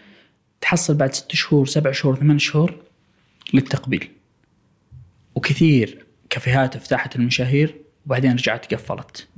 تحصل 0.61 0.95
بعد 0.95 1.15
ست 1.15 1.33
شهور 1.35 1.67
سبع 1.67 1.93
شهور 1.93 2.17
ثمان 2.17 2.39
شهور 2.39 2.75
للتقبيل. 3.55 4.11
وكثير 5.35 6.05
كافيهات 6.31 6.77
فتحت 6.77 7.17
المشاهير 7.17 7.75
وبعدين 8.07 8.33
رجعت 8.33 8.75
قفلت. 8.75 9.29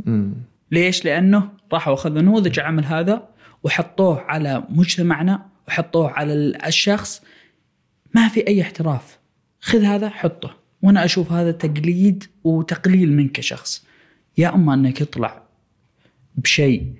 ليش؟ 0.70 1.04
لأنه 1.04 1.50
راحوا 1.72 1.94
أخذوا 1.94 2.22
نموذج 2.22 2.58
العمل 2.58 2.84
هذا 2.84 3.28
وحطوه 3.62 4.20
على 4.20 4.64
مجتمعنا 4.68 5.46
وحطوه 5.68 6.10
على 6.10 6.32
ال- 6.32 6.64
الشخص. 6.64 7.22
ما 8.14 8.28
في 8.28 8.46
أي 8.48 8.62
احتراف. 8.62 9.18
خذ 9.60 9.82
هذا 9.82 10.08
حطه. 10.08 10.56
وأنا 10.82 11.04
أشوف 11.04 11.32
هذا 11.32 11.50
تقليد 11.50 12.24
وتقليل 12.44 13.12
منك 13.12 13.32
كشخص. 13.32 13.86
يا 14.38 14.54
أما 14.54 14.74
أنك 14.74 15.00
يطلع 15.00 15.42
بشيء 16.36 16.92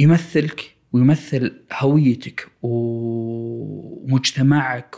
يمثلك 0.00 0.76
ويمثل 0.92 1.52
هويتك 1.72 2.48
ومجتمعك 4.02 4.20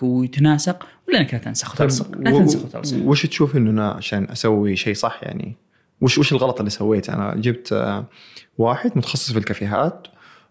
ويتناسق 0.03 0.87
ولا 1.09 1.21
أنك 1.21 1.35
لا 1.35 1.41
تنسخ 1.41 1.75
وتلصق 1.75 2.19
لا 2.19 2.31
تنسخ 2.31 2.65
وتلصق 2.65 2.97
وش 3.05 3.27
تشوف 3.27 3.57
إنه 3.57 3.71
أنا 3.71 3.91
عشان 3.91 4.31
أسوي 4.31 4.77
شيء 4.77 4.95
صح 4.95 5.21
يعني؟ 5.23 5.57
وش 6.01 6.19
وش 6.19 6.33
الغلط 6.33 6.59
اللي 6.59 6.71
سويته؟ 6.71 7.15
أنا 7.15 7.35
جبت 7.37 8.05
واحد 8.59 8.93
متخصص 8.97 9.33
في 9.33 9.39
الكافيهات 9.39 10.07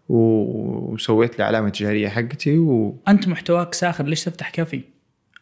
وسويت 0.09 1.37
لي 1.37 1.43
علامة 1.43 1.69
تجارية 1.69 2.09
حقتي 2.09 2.57
و 2.57 2.97
أنت 3.07 3.27
محتواك 3.27 3.73
ساخر 3.73 4.05
ليش 4.05 4.23
تفتح 4.23 4.49
كافي؟ 4.49 4.81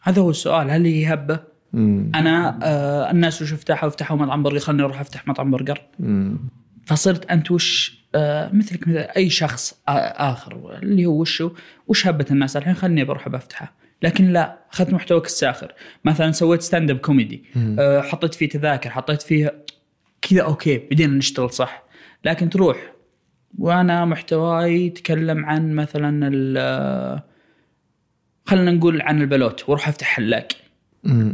هذا 0.02 0.22
هو 0.22 0.30
السؤال 0.30 0.70
هل 0.70 0.84
هي 0.84 1.12
هبه؟ 1.12 1.40
مم. 1.76 2.12
أنا 2.14 2.58
آه 2.62 3.10
الناس 3.10 3.42
وش 3.42 3.52
فتحوا 3.54 3.88
فتحوا 3.88 4.16
مطعم 4.16 4.42
برجر. 4.42 4.58
خلني 4.58 4.82
أروح 4.82 5.00
أفتح 5.00 5.28
مطعم 5.28 5.50
برجر. 5.50 5.80
فصرت 6.86 7.30
أنت 7.30 7.50
وش 7.50 7.98
آه 8.14 8.50
مثلك 8.52 8.88
مثل 8.88 8.96
أي 9.16 9.30
شخص 9.30 9.72
آ- 9.72 9.76
آخر 10.20 10.78
اللي 10.82 11.06
هو 11.06 11.20
وش 11.20 11.42
وش 11.88 12.06
هبة 12.06 12.26
الناس؟ 12.30 12.56
الحين 12.56 12.74
خلني 12.74 13.04
بروح 13.04 13.28
بفتحها 13.28 13.72
لكن 14.02 14.32
لا 14.32 14.58
أخذت 14.72 14.92
محتواك 14.92 15.26
الساخر. 15.26 15.72
مثلا 16.04 16.32
سويت 16.32 16.62
stand-up 16.62 16.96
comedy 16.98 17.44
آه 17.78 18.00
حطيت 18.00 18.34
فيه 18.34 18.48
تذاكر 18.48 18.90
حطيت 18.90 19.22
فيه 19.22 19.64
كذا 20.22 20.42
okay 20.42 20.78
بدينا 20.78 21.12
نشتغل 21.16 21.50
صح. 21.50 21.82
لكن 22.24 22.50
تروح. 22.50 22.92
وأنا 23.58 24.04
محتواي 24.04 24.86
يتكلم 24.86 25.44
عن 25.46 25.72
مثلا 25.74 26.28
ال- 26.32 27.20
خلينا 28.46 28.70
نقول 28.72 29.02
عن 29.02 29.20
البلوت. 29.20 29.68
وأروح 29.68 29.88
أفتح 29.88 30.06
حلاق. 30.06 30.48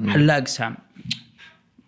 حلاق 0.08 0.46
سام. 0.46 0.76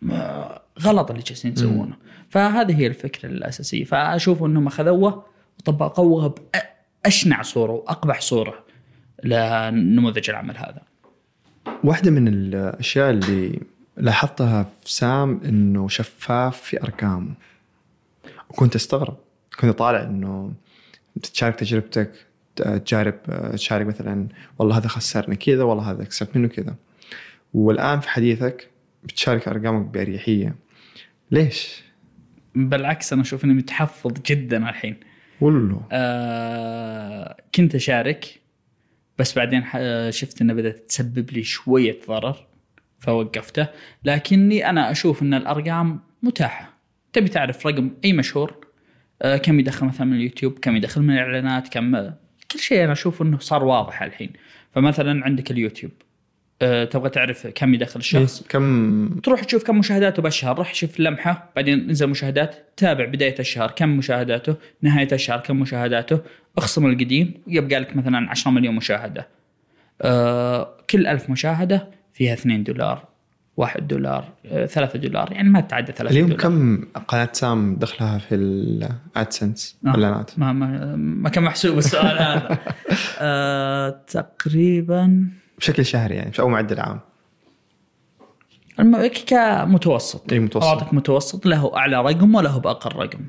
ما- 0.03 0.59
غلط 0.81 1.11
اللي 1.11 1.23
جالسين 1.23 1.53
يسوونه. 1.53 1.97
فهذه 2.31 2.79
هي 2.81 2.87
الفكرة 2.87 3.29
الأساسية. 3.29 3.85
فأشوف 3.85 4.43
إنهم 4.43 4.67
اخذوه 4.67 5.25
وطبقوها 5.59 6.35
بأشنع 7.05 7.43
صورة 7.43 7.73
وأقبح 7.73 8.21
صورة 8.21 8.65
لنموذج 9.25 10.31
العمل 10.31 10.57
هذا. 10.57 10.83
واحدة 11.85 12.11
من 12.11 12.29
الأشياء 12.29 13.11
اللي 13.11 13.61
لاحظتها 13.97 14.63
في 14.63 14.93
سام 14.93 15.41
إنه 15.45 15.89
شفاف 15.89 16.57
في 16.57 16.83
ارقامه 16.83 17.35
وكنت 18.51 18.75
أستغرب. 18.75 19.17
كنت 19.61 19.79
طالع 19.79 20.03
إنه 20.03 20.53
تشارك 21.23 21.57
تجربتك 21.57 22.13
تجارب 22.57 23.15
تشارك 23.53 23.87
مثلا 23.87 24.29
والله 24.59 24.77
هذا 24.77 24.89
خسرني 24.89 25.37
كذا 25.37 25.63
والله 25.63 25.91
هذا 25.91 26.05
كسبت 26.05 26.37
منه 26.37 26.49
كذا. 26.49 26.75
والآن 27.55 28.01
في 28.01 28.09
حديثك 28.09 28.71
بتشارك 29.05 29.49
أرقامك 29.49 29.87
بأريحية. 29.87 30.55
ليش؟ 31.31 31.83
بالعكس 32.55 33.13
أنا 33.13 33.23
أشوف 33.23 33.45
إني 33.45 33.55
متحفظ 33.55 34.13
جدا 34.27 34.69
الحين. 34.69 34.97
والله 35.41 35.83
آه 35.93 37.37
كنت 37.55 37.75
أشارك 37.75 38.41
بس 39.19 39.39
بعدين 39.39 39.65
ح- 39.65 40.11
شفت 40.11 40.41
انها 40.43 40.55
بدأت 40.55 40.79
تسبب 40.89 41.31
لي 41.31 41.43
شوية 41.43 41.99
ضرر 42.09 42.47
فوقفته. 42.99 43.67
لكني 44.05 44.71
أنا 44.71 44.91
أشوف 44.91 45.23
إن 45.23 45.35
الأرقام 45.35 46.01
متاحة. 46.23 46.75
تبي 47.13 47.29
تعرف 47.29 47.67
رقم 47.67 47.91
أي 48.05 48.13
مشهور؟ 48.13 48.67
آه 49.23 49.37
كم 49.37 49.61
يدخل 49.61 49.87
مثلا 49.87 50.07
من 50.07 50.17
اليوتيوب 50.17 50.59
كم 50.59 50.77
يدخل 50.77 51.03
من 51.03 51.11
الإعلانات 51.15 51.69
كم 51.69 51.97
كل 52.53 52.59
شيء 52.59 52.85
أنا 52.85 52.93
أشوف 52.93 53.23
إنه 53.23 53.39
صار 53.39 53.65
واضح 53.65 54.03
الحين. 54.03 54.33
فمثلا 54.73 55.25
عندك 55.25 55.51
اليوتيوب. 55.51 55.93
آه، 56.65 56.85
تبغى 56.85 57.11
تعرف 57.11 57.47
كم 57.47 57.75
يدخل 57.75 58.01
الشخص؟ 58.01 58.43
كم؟ 58.49 59.09
تروح 59.23 59.45
تشوف 59.45 59.65
كم 59.65 59.79
مشاهداته 59.79 60.23
بالشهر 60.23 60.57
روح 60.59 60.75
شوف 60.75 61.01
لمحة 61.01 61.51
بعدين 61.57 61.89
انزل 61.89 62.07
مشاهدات 62.07 62.57
تابع 62.77 63.05
بداية 63.05 63.35
الشهر 63.39 63.71
كم 63.71 63.89
مشاهداته 63.89 64.57
نهاية 64.83 65.09
الشهر 65.13 65.41
كم 65.41 65.61
مشاهداته 65.61 66.21
اخصم 66.59 66.87
القديم 66.87 67.35
يبقى 67.47 67.81
لك 67.81 67.97
مثلا 67.97 68.31
10 68.31 68.51
مليون 68.51 68.75
مشاهدة. 68.75 69.29
آه 70.03 70.77
كل 70.91 71.07
ألف 71.07 71.31
مشاهدة 71.31 71.89
فيها 72.13 72.33
2 72.33 72.65
دولار 72.65 73.09
1 73.57 73.87
دولار 73.87 74.29
آه 74.47 74.67
3 74.67 74.99
دولار 74.99 75.33
يعني 75.33 75.49
ما 75.49 75.61
تتعدى 75.61 75.93
3 75.93 76.13
اليوم 76.13 76.29
دولار. 76.29 76.43
كم 76.43 76.85
قناة 77.09 77.29
سام 77.33 77.77
دخلها 77.77 78.19
في 78.19 78.35
الادسنس 78.35 79.77
آه. 79.87 79.89
اعلانات 79.89 80.39
ما 80.39 80.53
ما 80.53 80.97
ما 80.97 81.29
كان 81.29 81.45
محسوب 81.45 81.79
السؤال 81.79 82.19
هذا. 82.19 82.59
آه 83.21 84.01
تقريبا 84.09 85.29
بشكل 85.59 85.85
شهري 85.85 86.15
يعني 86.15 86.33
أو 86.41 86.49
معدل 86.49 86.81
عام. 86.81 87.01
كمتوسط. 89.27 90.33
اي 90.33 90.39
متوسط. 90.39 90.67
أعطيك 90.67 90.95
متوسط 90.95 91.47
له 91.47 91.77
أعلى 91.77 92.03
رقم 92.03 92.35
وله 92.35 92.59
بأقل 92.59 92.97
رقم. 92.97 93.21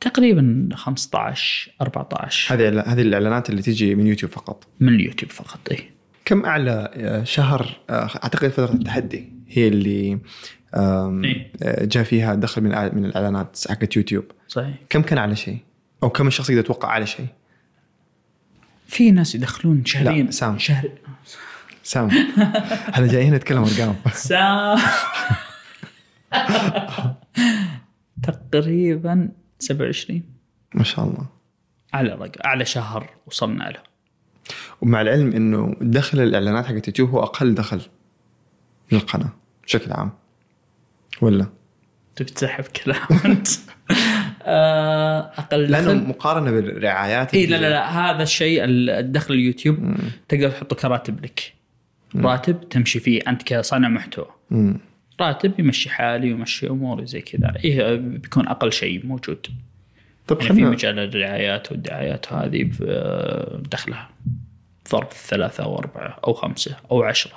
تقريبا 0.00 0.68
15 0.74 1.72
14 1.80 2.54
هذه 2.54 2.80
هذه 2.80 3.02
الإعلانات 3.02 3.50
اللي 3.50 3.62
تيجي 3.62 3.94
من 3.94 4.06
يوتيوب 4.06 4.32
فقط. 4.32 4.66
من 4.80 4.94
اليوتيوب 4.94 5.32
فقط 5.32 5.60
اي 5.70 5.90
كم 6.24 6.44
أعلى 6.44 6.90
آه، 6.94 7.24
شهر 7.24 7.76
آه، 7.90 8.10
أعتقد 8.24 8.48
فترة 8.48 8.72
التحدي 8.72 9.32
هي 9.48 9.68
اللي 9.68 9.90
إيه. 9.90 10.18
آه، 10.74 11.84
جاء 11.84 12.04
فيها 12.04 12.34
دخل 12.34 12.62
من 12.62 12.70
من 12.70 13.04
الإعلانات 13.04 13.58
حقت 13.68 13.96
يوتيوب؟ 13.96 14.24
صحيح. 14.48 14.74
كم 14.90 15.02
كان 15.02 15.18
على 15.18 15.36
شيء؟ 15.36 15.58
أو 16.02 16.10
كم 16.10 16.26
الشخص 16.26 16.50
يقدر 16.50 16.60
يتوقع 16.60 16.88
على 16.88 17.06
شيء؟ 17.06 17.26
في 18.90 19.10
ناس 19.10 19.34
يدخلون 19.34 19.84
شهرين. 19.84 20.26
لا، 20.26 20.30
سام. 20.30 20.58
شهر. 20.58 20.90
سام. 21.82 22.08
إحنا 22.88 23.06
جايين 23.06 23.34
نتكلم 23.34 23.62
أرقام. 23.62 23.96
سام. 24.12 24.78
تقريبا 28.22 29.28
27 29.58 30.22
ما 30.74 30.84
شاء 30.84 31.04
الله. 31.04 31.26
اعلى 31.94 32.14
رقم 32.14 32.40
اعلى 32.44 32.64
شهر 32.64 33.10
وصلنا 33.26 33.64
له. 33.64 33.82
ومع 34.80 35.00
العلم 35.00 35.32
إنه 35.32 35.76
دخل 35.80 36.20
الإعلانات 36.20 36.66
حقت 36.66 36.88
يوتيوب 36.88 37.10
هو 37.10 37.22
أقل 37.22 37.54
دخل 37.54 37.80
للقناة 38.92 39.32
بشكل 39.64 39.92
عام. 39.92 40.12
ولا؟ 41.20 41.46
تبي 42.16 42.30
تسحب 42.30 42.64
كلام 42.64 43.20
أنت. 43.24 43.48
أقل 44.42 45.62
لأنه 45.62 45.92
دخل. 45.92 46.08
مقارنة 46.08 46.50
بالرعايات 46.50 47.34
اي 47.34 47.46
لا 47.46 47.56
لا 47.56 47.70
لا 47.70 48.10
هذا 48.10 48.22
الشيء 48.22 48.60
الدخل 48.64 49.34
اليوتيوب 49.34 49.94
تقدر 50.28 50.50
تحطه 50.50 50.76
كراتب 50.76 51.24
لك. 51.24 51.52
راتب 52.16 52.68
تمشي 52.68 53.00
فيه 53.00 53.20
أنت 53.28 53.42
كصانع 53.42 53.88
محتوى. 53.88 54.26
مم. 54.50 54.78
راتب 55.20 55.60
يمشي 55.60 55.90
حالي 55.90 56.32
ويمشي 56.32 56.66
أموري 56.66 57.06
زي 57.06 57.20
كذا. 57.20 57.54
إيه 57.64 57.94
بيكون 57.96 58.48
أقل 58.48 58.72
شيء 58.72 59.06
موجود. 59.06 59.46
طيب 60.26 60.40
يعني 60.40 60.54
في 60.54 60.64
مجال 60.64 60.98
الرعايات 60.98 61.72
والدعايات 61.72 62.32
هذه 62.32 62.70
دخلها. 63.70 64.08
ضرب 64.92 65.12
ثلاثة 65.12 65.64
أو 65.64 65.78
أربعة 65.78 66.18
أو 66.26 66.32
خمسة 66.32 66.76
أو 66.90 67.02
عشرة. 67.02 67.32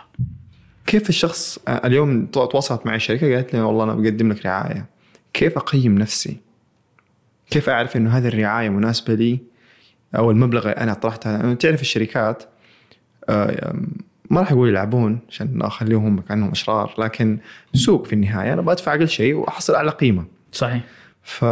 كيف 0.86 1.10
الشخص 1.10 1.60
آه، 1.68 1.88
اليوم 1.88 2.26
تو- 2.26 2.46
تواصلت 2.46 2.86
معي 2.86 3.00
شركة 3.00 3.36
قالت 3.36 3.54
لي 3.54 3.62
والله 3.62 3.84
أنا 3.84 3.94
بقدم 3.96 4.32
لك 4.32 4.46
رعاية. 4.46 4.86
كيف 5.34 5.58
أقيم 5.58 5.98
نفسي؟ 5.98 6.38
كيف 7.50 7.70
أعرف 7.70 7.98
إنه 7.98 8.18
هذه 8.18 8.28
الرعاية 8.28 8.70
مناسبة 8.70 9.14
لي 9.14 9.40
أو 10.16 10.32
المبلغ 10.32 10.62
اللي 10.62 10.78
أنا 10.78 10.94
طرحته 10.94 11.36
أنا 11.36 11.54
تعرف 11.54 11.82
الشركات 11.82 12.44
آه، 13.30 13.76
ما 14.30 14.40
راح 14.40 14.52
أقول 14.52 14.70
يلعبون 14.70 15.20
عشان 15.30 15.62
أخليهم 15.62 16.06
هم 16.06 16.22
كأنهم 16.22 16.52
أشرار 16.52 16.94
لكن 16.98 17.40
سوق 17.74 18.06
في 18.06 18.14
النهاية 18.14 18.54
أنا 18.54 18.62
بدفع 18.62 18.94
أقل 18.94 19.08
شيء 19.08 19.34
وأحصل 19.34 19.76
على 19.76 19.92
قيمة. 19.92 20.26
صحيح. 20.52 20.84
ف 21.24 21.46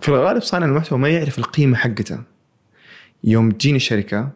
في 0.00 0.08
الغالب 0.08 0.42
صانع 0.42 0.66
المحتوى 0.66 0.98
ما 0.98 1.08
يعرف 1.08 1.38
القيمة 1.38 1.76
حقته. 1.76 2.18
يوم 3.24 3.50
تجيني 3.50 3.78
شركه 3.78 4.30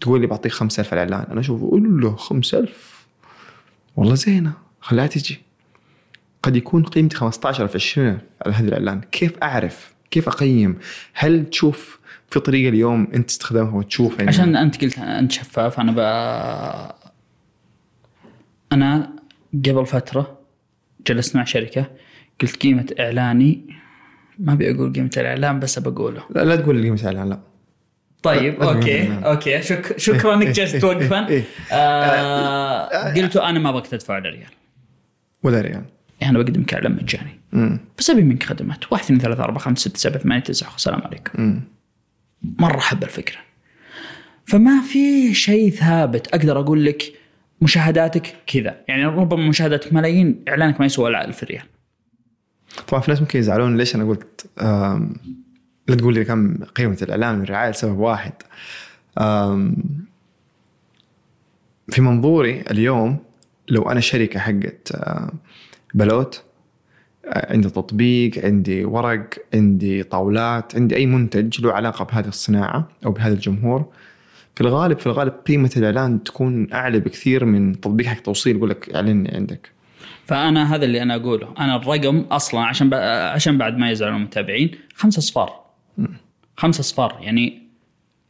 تقول 0.00 0.20
لي 0.20 0.26
بعطيك 0.26 0.52
5000 0.52 0.94
على 0.94 1.02
الإعلان 1.02 1.30
أنا 1.30 1.40
أشوف 1.40 1.62
أقول 1.62 2.00
له 2.00 2.16
5000 2.16 3.06
والله 3.96 4.14
زينة 4.14 4.52
خليها 4.80 5.06
تجي. 5.06 5.47
قد 6.42 6.56
يكون 6.56 6.82
قيمتي 6.82 7.16
15000 7.16 7.74
20000 7.76 8.20
على 8.46 8.54
هذا 8.54 8.68
الإعلان. 8.68 9.00
كيف 9.00 9.38
أعرف؟ 9.42 9.94
كيف 10.10 10.28
أقيم؟ 10.28 10.78
هل 11.14 11.50
تشوف 11.50 11.98
في 12.30 12.40
طريقة 12.40 12.68
اليوم 12.68 13.08
أنت 13.14 13.28
تستخدمها 13.28 13.74
وتشوف 13.74 14.18
إنه- 14.18 14.28
عشان 14.28 14.56
أنت 14.56 14.80
قلت 14.84 14.98
أنت 14.98 15.32
شفاف 15.32 15.80
أنا 15.80 15.92
ب 15.92 15.98
أنا 18.72 19.10
قبل 19.66 19.86
فترة 19.86 20.38
جلست 21.06 21.36
مع 21.36 21.44
شركة 21.44 21.90
قلت 22.40 22.56
قيمة 22.56 22.86
إعلاني 23.00 23.74
ما 24.38 24.52
أبي 24.52 24.70
أقول 24.74 24.92
قيمة 24.92 25.10
الإعلان 25.16 25.60
بس 25.60 25.78
بقوله 25.78 26.22
لا, 26.30 26.44
لا 26.44 26.56
تقول 26.56 26.82
قيمة 26.82 27.00
الإعلان 27.00 27.28
لا. 27.28 27.40
طيب 28.22 28.62
لا، 28.62 28.74
okay 28.74 29.02
لا، 29.02 29.08
لا. 29.20 29.30
أوكي 29.30 29.62
شك 29.62 29.98
شكرا 29.98 30.34
إنك 30.34 30.46
جلست 30.46 30.84
وقفا. 30.84 31.28
إيه. 31.28 31.42
آه 31.72 33.14
قلت 33.14 33.36
أنا 33.36 33.58
ما 33.58 33.68
ابغاك 33.68 33.86
تدفع 33.86 34.14
ولا 34.14 34.28
ريال. 34.30 34.50
ولا 35.42 35.60
ريال. 35.60 35.72
يعني 35.72 35.86
أنا 36.22 36.38
بقدم 36.38 36.64
اعلان 36.72 36.92
مجاني. 36.92 37.40
مم. 37.52 37.80
بس 37.98 38.10
ابي 38.10 38.22
منك 38.22 38.42
خدمات. 38.42 38.92
واحد 38.92 39.04
اثنين 39.04 39.20
ثلاثة 39.20 39.44
أربعة 39.44 39.58
خمسة 39.58 39.80
ستة 39.88 39.98
سبعة 39.98 40.18
ثمانية 40.18 40.42
تسعة 40.42 40.74
السلام 40.76 41.00
عليكم. 41.00 41.42
مم. 41.42 41.60
مرة 42.58 42.78
أحب 42.78 43.02
الفكرة. 43.02 43.38
فما 44.46 44.80
في 44.80 45.34
شيء 45.34 45.70
ثابت 45.70 46.26
أقدر 46.26 46.60
أقول 46.60 46.84
لك 46.84 47.02
مشاهداتك 47.60 48.36
كذا. 48.46 48.80
يعني 48.88 49.04
ربما 49.04 49.48
مشاهداتك 49.48 49.92
ملايين 49.92 50.44
إعلانك 50.48 50.80
ما 50.80 50.86
يسوى 50.86 51.10
إلا 51.10 51.24
1000 51.24 51.44
ريال. 51.44 51.64
طبعا 52.88 53.00
في 53.00 53.10
ناس 53.10 53.20
ممكن 53.20 53.38
يزعلون 53.38 53.76
ليش 53.76 53.94
أنا 53.94 54.04
قلت 54.04 54.46
لا 55.88 55.94
تقول 55.94 56.14
لي 56.14 56.24
كم 56.24 56.64
قيمة 56.64 56.98
الإعلان 57.02 57.40
والرعايه 57.40 57.70
لسبب 57.70 57.98
واحد. 57.98 58.32
في 61.90 62.00
منظوري 62.00 62.60
اليوم 62.70 63.18
لو 63.68 63.90
أنا 63.90 64.00
شركة 64.00 64.40
حقت 64.40 64.92
بلوت 65.94 66.44
عندي 67.26 67.70
تطبيق 67.70 68.44
عندي 68.44 68.84
ورق 68.84 69.28
عندي 69.54 70.02
طاولات 70.02 70.76
عندي 70.76 70.96
أي 70.96 71.06
منتج 71.06 71.60
له 71.60 71.72
علاقة 71.72 72.04
بهذه 72.04 72.28
الصناعة 72.28 72.88
أو 73.06 73.12
بهذا 73.12 73.34
الجمهور. 73.34 73.86
في 74.54 74.60
الغالب 74.60 74.98
في 74.98 75.06
الغالب 75.06 75.32
قيمة 75.46 75.70
الإعلان 75.76 76.24
تكون 76.24 76.72
أعلى 76.72 77.00
بكثير 77.00 77.44
من 77.44 77.80
تطبيق 77.80 78.06
حق 78.06 78.20
توصيل 78.20 78.56
يقول 78.56 78.70
لك 78.70 78.94
اعلني 78.94 79.30
عندك. 79.34 79.72
فأنا 80.24 80.74
هذا 80.74 80.84
اللي 80.84 81.02
أنا 81.02 81.14
أقوله. 81.14 81.54
أنا 81.58 81.76
الرقم 81.76 82.18
أصلا 82.18 82.60
عشان. 82.60 82.94
عشان 83.34 83.58
بعد 83.58 83.78
ما 83.78 83.90
يزعلون 83.90 84.16
المتابعين 84.16 84.70
خمسة 84.94 85.18
أصفار. 85.18 85.64
خمسة 86.56 86.80
أصفار 86.80 87.18
يعني 87.20 87.62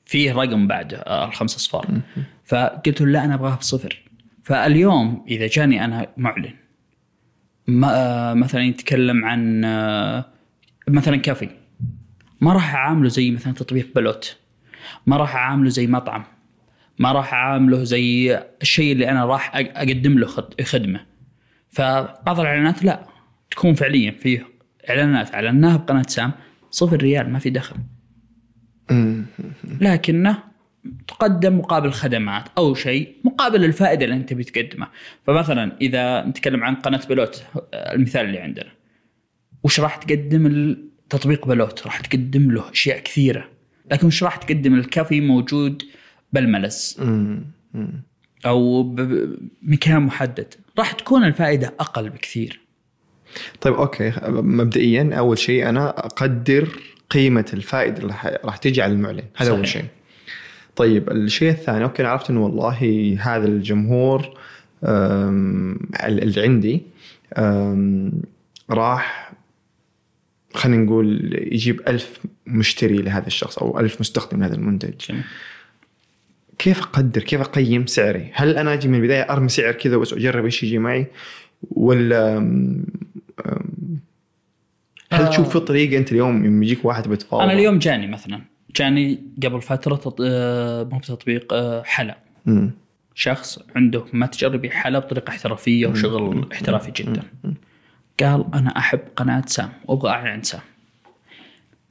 فيه 0.06 0.32
رقم 0.32 0.66
بعد 0.66 0.94
آه، 0.94 1.28
الخمسة 1.28 1.56
أصفار. 1.56 1.86
فقلت 2.44 3.00
له 3.00 3.06
لا 3.06 3.24
أنا 3.24 3.34
أبغاها 3.34 3.56
بصفر. 3.56 4.02
فاليوم 4.44 5.24
إذا 5.28 5.46
جاني 5.46 5.84
أنا 5.84 6.06
معلن 6.16 6.54
مثلا 7.68 8.62
يتكلم 8.62 9.24
عن 9.24 9.64
آه، 9.64 10.24
مثلا 10.88 11.16
كافي. 11.16 11.48
ما 12.40 12.52
راح 12.52 12.74
أعامله 12.74 13.08
زي 13.08 13.30
مثلا 13.30 13.52
تطبيق 13.52 13.88
بلوت. 13.94 14.36
ما 15.06 15.16
راح 15.16 15.36
أعامله 15.36 15.68
زي 15.70 15.86
مطعم. 15.86 16.24
ما 16.98 17.12
راح 17.12 17.34
أعامله 17.34 17.84
زي 17.84 18.38
الشيء 18.62 18.92
اللي 18.92 19.10
أنا 19.10 19.24
راح 19.24 19.56
أقدم 19.56 20.18
له 20.18 20.26
خد- 20.26 20.62
خدمة. 20.62 21.00
فبعض 21.70 22.40
الإعلانات 22.40 22.84
لا 22.84 23.06
تكون 23.50 23.74
فعليا 23.74 24.10
فيه 24.10 24.46
إعلانات. 24.90 25.34
اعلناها 25.34 25.76
بقناة 25.76 26.02
سام 26.08 26.32
صفر 26.70 26.96
ريال 26.96 27.30
ما 27.30 27.38
في 27.38 27.50
دخل. 27.50 27.76
لكنه 29.80 30.38
تقدم 31.08 31.58
مقابل 31.58 31.92
خدمات 31.92 32.44
أو 32.58 32.74
شيء 32.74 33.14
مقابل 33.24 33.64
الفائدة 33.64 34.04
اللي 34.04 34.16
أنت 34.16 34.32
بتقدمها. 34.32 34.90
فمثلا 35.26 35.76
إذا 35.80 36.24
نتكلم 36.24 36.64
عن 36.64 36.74
قناة 36.74 37.00
بلوت 37.08 37.44
المثال 37.74 38.26
اللي 38.26 38.38
عندنا. 38.38 38.72
وش 39.62 39.80
راح 39.80 39.96
تقدم 39.96 40.76
تطبيق 41.10 41.46
بلوت؟ 41.46 41.86
راح 41.86 42.00
تقدم 42.00 42.50
له 42.50 42.70
أشياء 42.70 42.98
كثيرة. 42.98 43.48
لكن 43.92 44.06
وش 44.06 44.22
راح 44.22 44.36
تقدم؟ 44.36 44.74
الكافي 44.74 45.20
موجود 45.20 45.82
بالملز. 46.32 47.00
أو 48.46 48.82
بمكان 48.82 50.02
محدد. 50.02 50.54
راح 50.78 50.92
تكون 50.92 51.24
الفائدة 51.24 51.74
أقل 51.80 52.10
بكثير. 52.10 52.60
طيب 53.60 53.74
okay. 53.74 54.12
مبدئيا 54.28 55.14
أول 55.14 55.38
شيء 55.38 55.68
أنا 55.68 55.88
أقدر 55.88 56.68
قيمة 57.10 57.46
الفائدة 57.52 58.02
اللي 58.02 58.14
راح 58.44 58.56
تجي 58.56 58.82
على 58.82 58.92
المعلن. 58.92 59.22
هذا 59.36 59.50
أول. 59.50 59.68
شيء. 59.68 59.84
طيب 60.78 61.10
الشيء 61.10 61.50
الثاني 61.50 61.84
okay 61.84 62.02
أنا 62.02 62.10
عرفت 62.10 62.30
إنه 62.30 62.44
والله 62.44 63.18
هذا 63.20 63.46
الجمهور 63.46 64.38
اللي 64.84 66.42
عندي 66.42 66.82
راح 68.70 69.32
خلينا 70.54 70.84
نقول 70.84 71.34
يجيب 71.52 71.80
ألف 71.88 72.20
مشتري 72.46 72.96
لهذا 72.96 73.26
الشخص 73.26 73.58
أو 73.58 73.80
ألف 73.80 74.00
مستخدم 74.00 74.40
لهذا 74.40 74.54
المنتج 74.54 74.94
جميل. 75.08 75.22
كيف 76.58 76.80
أقدر 76.80 77.22
كيف 77.22 77.40
أقيم 77.40 77.86
سعري؟ 77.86 78.30
هل 78.34 78.56
أنا 78.56 78.74
أجي 78.74 78.88
من 78.88 78.94
البداية 78.94 79.22
أرمي 79.22 79.48
سعر 79.48 79.72
كذا 79.72 79.96
بس 79.96 80.12
أجرب 80.12 80.44
إيش 80.44 80.62
يجي 80.62 80.78
معي؟ 80.78 81.06
ولا 81.70 82.38
هل 85.12 85.22
آه. 85.22 85.28
تشوف 85.30 85.52
في 85.52 85.60
طريقة 85.60 85.98
أنت 85.98 86.12
اليوم 86.12 86.44
يوم 86.44 86.62
يجيك 86.62 86.84
واحد 86.84 87.08
بتفاوض 87.08 87.42
أنا 87.42 87.52
اليوم 87.52 87.78
جاني 87.78 88.06
مثلا 88.06 88.40
جاني 88.78 89.18
قبل 89.44 89.62
فترة 89.62 89.96
تط... 89.96 90.16
آه، 90.20 90.84
مو 90.84 90.98
بتطبيق 90.98 91.52
آه، 91.52 91.82
حلا. 91.82 92.18
شخص 93.14 93.58
عنده 93.76 94.04
متجر 94.12 94.54
يبيع 94.54 94.70
حلا 94.70 94.98
بطريقة 94.98 95.30
احترافية 95.30 95.86
وشغل 95.86 96.48
احترافي 96.52 96.90
جدا. 96.90 97.22
قال 98.20 98.44
أنا 98.54 98.78
أحب 98.78 99.00
قناة 99.16 99.42
سام 99.46 99.72
وأبغى 99.84 100.10
أعلن 100.10 100.26
عن 100.26 100.42
سام. 100.42 100.60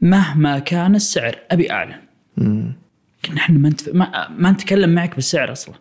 مهما 0.02 0.60
كان 0.60 0.96
السعر 0.96 1.36
أبي 1.52 1.72
أعلن. 1.72 2.02
كنا 3.26 3.38
إحنا 3.38 3.58
ما, 3.58 3.70
نتف... 3.70 3.96
ما 3.96 4.30
ما 4.30 4.52
نتكلم 4.52 4.96
معك 4.96 5.16
بالسعر 5.16 5.52
أصلا. 5.52 5.76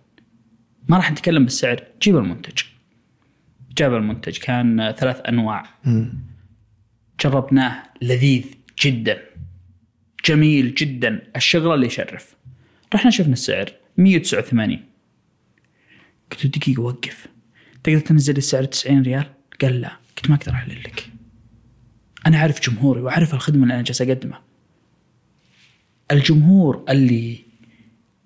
ما 0.89 0.97
راح 0.97 1.13
نتكلم 1.13 1.45
بالسعر. 1.45 1.83
جيب 2.03 2.17
المنتج. 2.17 2.63
جاب 3.77 3.95
المنتج. 3.95 4.39
كان 4.39 4.95
ثلاث 4.99 5.21
أنواع. 5.29 5.65
جربناه 7.21 7.83
لذيذ 8.03 8.45
جدا. 8.81 9.26
جميل 10.27 10.75
جدا. 10.75 11.23
الشغلة 11.37 11.75
اللي 11.75 11.87
يشرف. 11.87 12.37
رحنا 12.95 13.11
شفنا 13.11 13.33
السعر. 13.33 13.73
189 13.97 14.85
قلت 16.33 16.45
له 16.45 16.51
دقيقة 16.51 16.83
وقف. 16.83 17.27
تقدر 17.85 18.01
تنزل 18.01 18.37
السعر 18.37 18.65
90 18.65 19.03
ريال؟ 19.03 19.25
قال 19.63 19.81
لا. 19.81 19.97
قلت 20.17 20.31
ما 20.31 20.37
أقدر 20.37 20.53
أحلل 20.53 20.81
لك. 20.81 21.11
أنا 22.27 22.37
أعرف 22.37 22.71
جمهوري 22.71 23.01
وأعرف 23.01 23.35
الخدمة 23.35 23.63
اللي 23.63 23.75
أنا 23.75 23.83
جالس 23.83 24.03
أقدمها. 24.03 24.43
الجمهور 26.13 26.85
اللي 26.89 27.39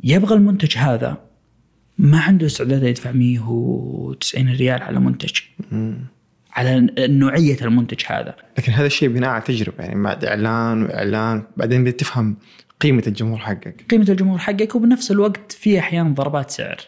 يبغى 0.05 0.35
المنتج 0.35 0.79
هذا 0.79 1.25
ما 1.99 2.21
عنده 2.21 2.47
استعداد 2.47 2.83
يدفع 2.83 3.13
190 3.13 4.49
ريال 4.49 4.83
على 4.83 5.01
منتج. 5.01 5.41
على 6.53 6.89
نوعية 6.99 7.57
المنتج 7.63 8.05
هذا. 8.07 8.37
لكن 8.59 8.73
هذا 8.73 8.87
الشيء 8.87 9.09
بناء 9.09 9.31
على 9.31 9.43
تجربة 9.43 9.85
يعني 9.85 10.03
بعد 10.03 10.25
إعلان 10.25 10.83
وإعلان 10.83 11.43
بعدين 11.57 11.85
بتفهم 11.85 12.37
قيمة 12.81 13.03
الجمهور 13.07 13.39
حقك. 13.39 13.85
قيمة 13.91 14.07
الجمهور 14.09 14.39
حقك 14.39 14.75
وبنفس 14.75 15.11
الوقت 15.11 15.53
في 15.53 15.79
أحيانا 15.79 16.11
ضربات 16.11 16.51
سعر. 16.51 16.81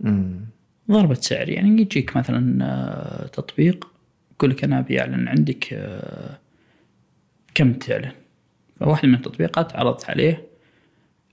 مم. 0.00 0.40
ضربة 0.90 1.14
سعر 1.14 1.48
يعني 1.48 1.82
يجيك 1.82 2.16
مثلا 2.16 2.64
آه، 2.64 3.26
تطبيق 3.26 3.88
يقول 4.34 4.50
لك 4.50 4.64
أنا 4.64 4.78
أبي 4.78 5.00
أعلن 5.00 5.28
عندك 5.28 5.72
آه، 5.72 6.38
كم 7.54 7.72
تعلن. 7.72 8.12
فواحد 8.80 9.08
من 9.08 9.14
التطبيقات 9.14 9.76
عرضت 9.76 10.10
عليه 10.10 10.46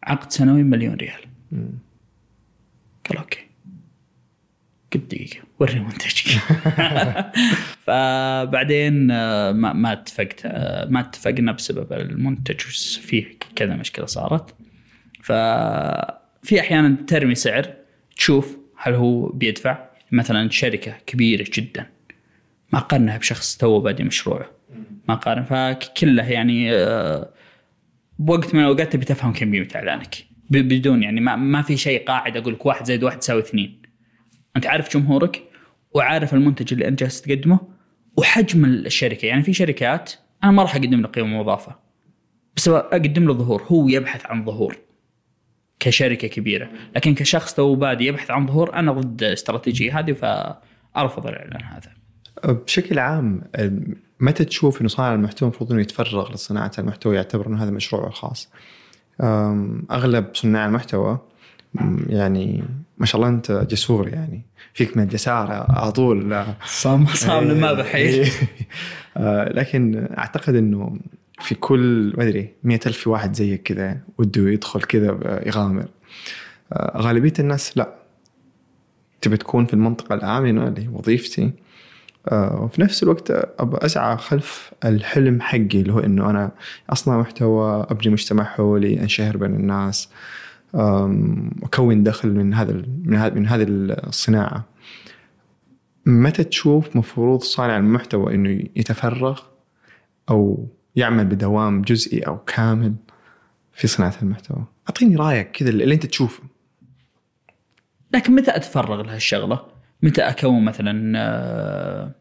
عقد 0.04 0.32
سنوي 0.32 0.63
مليون 0.63 0.96
ريال. 0.96 1.22
قال 3.10 3.18
أوكي. 3.18 3.44
قلت 4.95 5.12
دقيقة 5.12 5.38
وري 5.60 5.79
منتجك. 5.79 6.27
فبعدين 7.86 9.12
آه، 9.12 9.51
ما 9.51 9.73
ما 9.73 9.93
اتفقت 9.93 10.41
آه، 10.45 10.86
ما 10.86 10.99
اتفقنا 10.99 11.51
بسبب 11.51 11.93
المنتج 11.93 12.60
فيه 13.01 13.25
كذا 13.55 13.75
مشكلة 13.75 14.05
صارت. 14.05 14.55
ففي 15.23 16.60
أحيانا 16.60 16.97
ترمي 17.08 17.36
سعر 17.36 17.73
تشوف 18.15 18.58
هل 18.77 18.93
هو 18.93 19.27
بيدفع. 19.27 19.86
مثلا 20.12 20.49
شركة 20.49 20.95
كبيرة 21.05 21.45
جدا 21.53 21.86
ما 22.73 22.79
قارنها 22.79 23.17
بشخص 23.17 23.58
تو 23.58 23.79
بادي 23.79 24.03
مشروعه. 24.03 24.51
ما 25.10 25.15
قارن 25.15 25.43
فكله 25.43 26.29
يعني 26.29 26.73
آه، 26.73 27.29
بوقت 28.19 28.55
من 28.55 28.62
الأوقات 28.62 28.93
تبي 28.93 29.05
تفهم 29.05 29.34
كم 29.34 29.51
قيمه 29.51 29.67
اعلانك 29.75 30.15
بدون 30.49 31.03
يعني 31.03 31.21
ما, 31.21 31.36
ما 31.36 31.62
في 31.62 31.77
شيء 31.77 32.05
قاعد 32.05 32.38
أقول 32.38 32.53
لك 32.53 32.65
واحد 32.65 32.86
زائد 32.86 33.03
واحد 33.03 33.19
تساوي 33.19 33.41
اثنين. 33.41 33.85
أنت 34.56 34.68
عارف 34.68 34.94
جمهورك 34.98 35.44
وعارف 35.91 36.34
المنتج 36.34 36.74
اللي 36.74 36.88
أنت 36.88 37.00
جالس 37.00 37.22
تقدمه 37.22 37.60
وحجم 38.18 38.65
الشركة. 38.65 39.26
يعني 39.26 39.44
في 39.44 39.54
شركات 39.54 40.13
أنا 40.44 40.52
ما 40.52 40.63
راح 40.63 40.76
أقدم 40.76 41.02
له 41.02 41.08
قيمة 41.08 41.39
مضافة 41.39 41.76
بس 42.56 42.68
أقدم 42.68 43.26
له 43.28 43.34
ظهور. 43.34 43.63
هو 43.63 43.88
يبحث 43.88 44.26
عن 44.26 44.46
ظهور 44.46 44.78
كشركة 45.80 46.28
كبيرة. 46.28 46.70
لكن 46.96 47.15
كشخص 47.15 47.54
تو 47.54 47.76
بادي 47.76 48.06
يبحث 48.06 48.32
عن 48.32 48.48
ظهور 48.48 48.74
أنا 48.74 48.91
ضد 48.91 49.24
الاستراتيجيه 49.24 50.00
هذه 50.00 50.13
فارفض 50.13 51.28
الاعلان 51.28 51.63
هذا. 51.63 51.91
بشكل 52.54 53.00
عام 53.00 53.41
متى 54.20 54.46
تشوف 54.46 54.82
إنه 54.82 54.89
صانع 54.89 55.13
المحتوى 55.13 55.50
المفروض 55.50 55.72
إنه 55.72 55.82
يتفرغ 55.82 56.34
لصناعة 56.34 56.72
المحتوى 56.80 57.15
يعتبر 57.15 57.48
إنه 57.48 57.63
هذا 57.63 57.72
مشروعه 57.72 58.08
الخاص؟ 58.08 58.52
أغلب 59.91 60.26
صناع 60.34 60.65
المحتوى 60.65 61.20
يعني 62.10 62.64
ما 62.98 63.06
شاء 63.06 63.22
الله 63.22 63.34
أنت 63.34 63.52
جسور 63.52 64.08
يعني. 64.08 64.42
فيك 64.74 64.98
من 64.98 65.04
الجسارة 65.04 65.72
على 65.72 65.92
طول. 65.92 66.46
صام 66.66 67.06
صام 67.06 67.44
لما 67.44 67.74
بحيل 67.74 68.32
آه، 69.18 69.50
لكن 69.50 70.08
أعتقد 70.18 70.56
إنه 70.56 71.00
في 71.42 71.56
كل 71.56 72.14
ما 72.18 72.24
أدري 72.24 72.50
مئة 72.64 72.80
ألف 72.88 72.98
في 72.98 73.10
واحد 73.10 73.36
زيك 73.36 73.64
كذا 73.64 73.98
وده 74.18 74.50
يدخل 74.50 74.82
كذا 74.82 75.42
يغامر. 75.46 75.86
آه، 76.74 77.02
غالبية 77.02 77.34
الناس 77.40 77.78
لا. 77.78 77.96
تبي 79.22 79.38
تكون 79.38 79.66
في 79.66 79.74
المنطقة 79.74 80.16
الآمنة 80.16 80.68
اللي 80.68 80.84
هي 80.84 80.88
وظيفتي. 80.88 81.52
آه، 82.28 82.62
وفي 82.62 82.82
نفس 82.82 83.04
الوقت 83.04 83.32
أبى 83.60 83.78
أسعى 83.78 84.18
خلف 84.18 84.72
الحلم 84.86 85.42
حقي 85.42 85.82
اللي 85.82 85.94
هو 85.94 86.00
إنه 86.00 86.30
أنا 86.30 86.52
أصنع 86.90 87.20
محتوى 87.20 87.88
أبني 87.90 88.14
مجتمع 88.14 88.44
حولي 88.44 89.00
أنشهر 89.00 89.38
بين 89.38 89.56
الناس. 89.56 90.10
آم، 90.76 91.52
أكون 91.64 92.04
دخل 92.04 92.30
من 92.30 92.54
هذا 92.54 92.74
من 92.74 93.34
من 93.36 93.48
هذه 93.48 93.66
الصناعة 93.70 94.66
متى 96.06 96.44
تشوف 96.44 96.96
مفروض 96.96 97.42
صانع 97.42 97.78
المحتوى 97.78 98.36
إنه 98.36 98.50
يتفرغ 98.76 99.42
أو 100.30 100.68
يعمل 100.96 101.26
بدوام 101.26 101.82
جزئي 101.82 102.20
أو 102.20 102.38
كامل 102.38 102.96
في 103.74 103.88
صناعة 103.88 104.16
المحتوى؟ 104.22 104.66
أعطيني 104.90 105.16
رأيك 105.16 105.52
كذا 105.52 105.70
اللي 105.70 105.94
أنت 105.94 106.06
تشوفه. 106.06 106.44
لكن 108.14 108.36
متى 108.36 108.56
أتفرغ 108.56 109.02
لهالشغلة؟ 109.02 109.66
متى 110.04 110.22
أكون 110.22 110.66
مثلا 110.66 111.14
آه، 111.20 112.16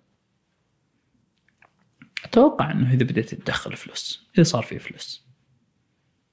أتوقع 2.25 2.71
إنه 2.71 2.93
إذا 2.93 3.05
بديت 3.05 3.35
تدخل 3.35 3.77
فلوس، 3.77 4.29
إذا 4.35 4.43
صار 4.43 4.63
في 4.63 4.79
فلوس. 4.79 5.27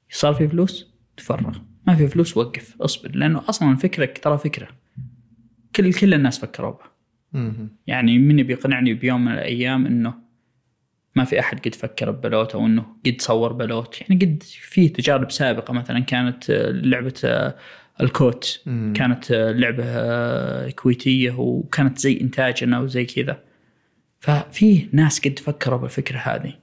صار 0.10 0.34
في 0.34 0.48
فلوس 0.48 0.88
تفرغ، 1.18 1.58
ما 1.88 1.96
في 1.96 2.08
فلوس 2.08 2.38
وقف، 2.38 2.82
اصبر 2.82 3.16
لأنه 3.16 3.44
أصلا 3.50 3.76
فكرك 3.76 4.18
ترى 4.24 4.38
فكرة. 4.38 4.68
كل 5.76 5.94
كل 5.94 6.14
الناس 6.14 6.40
فكروا 6.40 6.72
بها. 6.72 6.92
يعني 7.88 8.20
من 8.20 8.40
يبي 8.40 8.54
يقنعني 8.54 8.94
بيوم 8.94 9.26
من 9.26 9.32
الأيام 9.32 9.86
إنه 9.86 10.14
ما 11.16 11.24
في 11.24 11.40
أحد 11.40 11.60
قد 11.60 11.76
فكر 11.76 12.12
ببلوت 12.12 12.56
أو 12.56 12.66
انه 12.66 12.86
قد 13.06 13.22
صور 13.22 13.54
بلوت. 13.54 14.02
يعني 14.02 14.26
قد 14.26 14.44
في 14.44 14.90
تجارب 14.90 15.32
سابقة 15.32 15.74
مثلا 15.74 16.00
كانت 16.00 16.52
لعبة 16.70 17.14
آه، 17.26 17.56
الكوت. 18.02 18.62
كانت 18.66 19.32
آه، 19.32 19.52
لعبة 19.52 19.84
آه، 19.86 20.70
كويتية 20.70 21.32
وكانت 21.40 21.98
زي 21.98 22.22
إنتاجنا 22.22 22.80
وزي 22.80 23.06
كذا. 23.06 23.44
ففي 24.20 24.88
ناس 24.92 25.20
قد 25.20 25.40
فكروا 25.40 25.78
بالفكرة 25.78 26.18
هذه. 26.18 26.54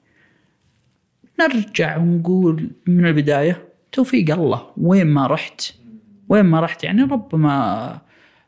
نرجع 1.40 1.96
ونقول 1.96 2.70
من 2.86 3.06
البداية 3.06 3.67
توفيق 3.92 4.34
الله. 4.34 4.70
وين 4.76 5.06
ما 5.06 5.26
رحت 5.26 5.72
وين 6.28 6.44
ما 6.44 6.60
رحت 6.60 6.84
يعني 6.84 7.02
ربما 7.02 8.00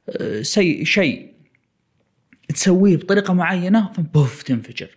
آه، 0.08 0.42
سي 0.42 0.84
شيء 0.84 1.30
تسويه 2.48 2.96
بطريقة 2.96 3.34
معينة 3.34 3.92
ثم 3.92 4.02
بوف 4.02 4.42
تنفجر. 4.42 4.88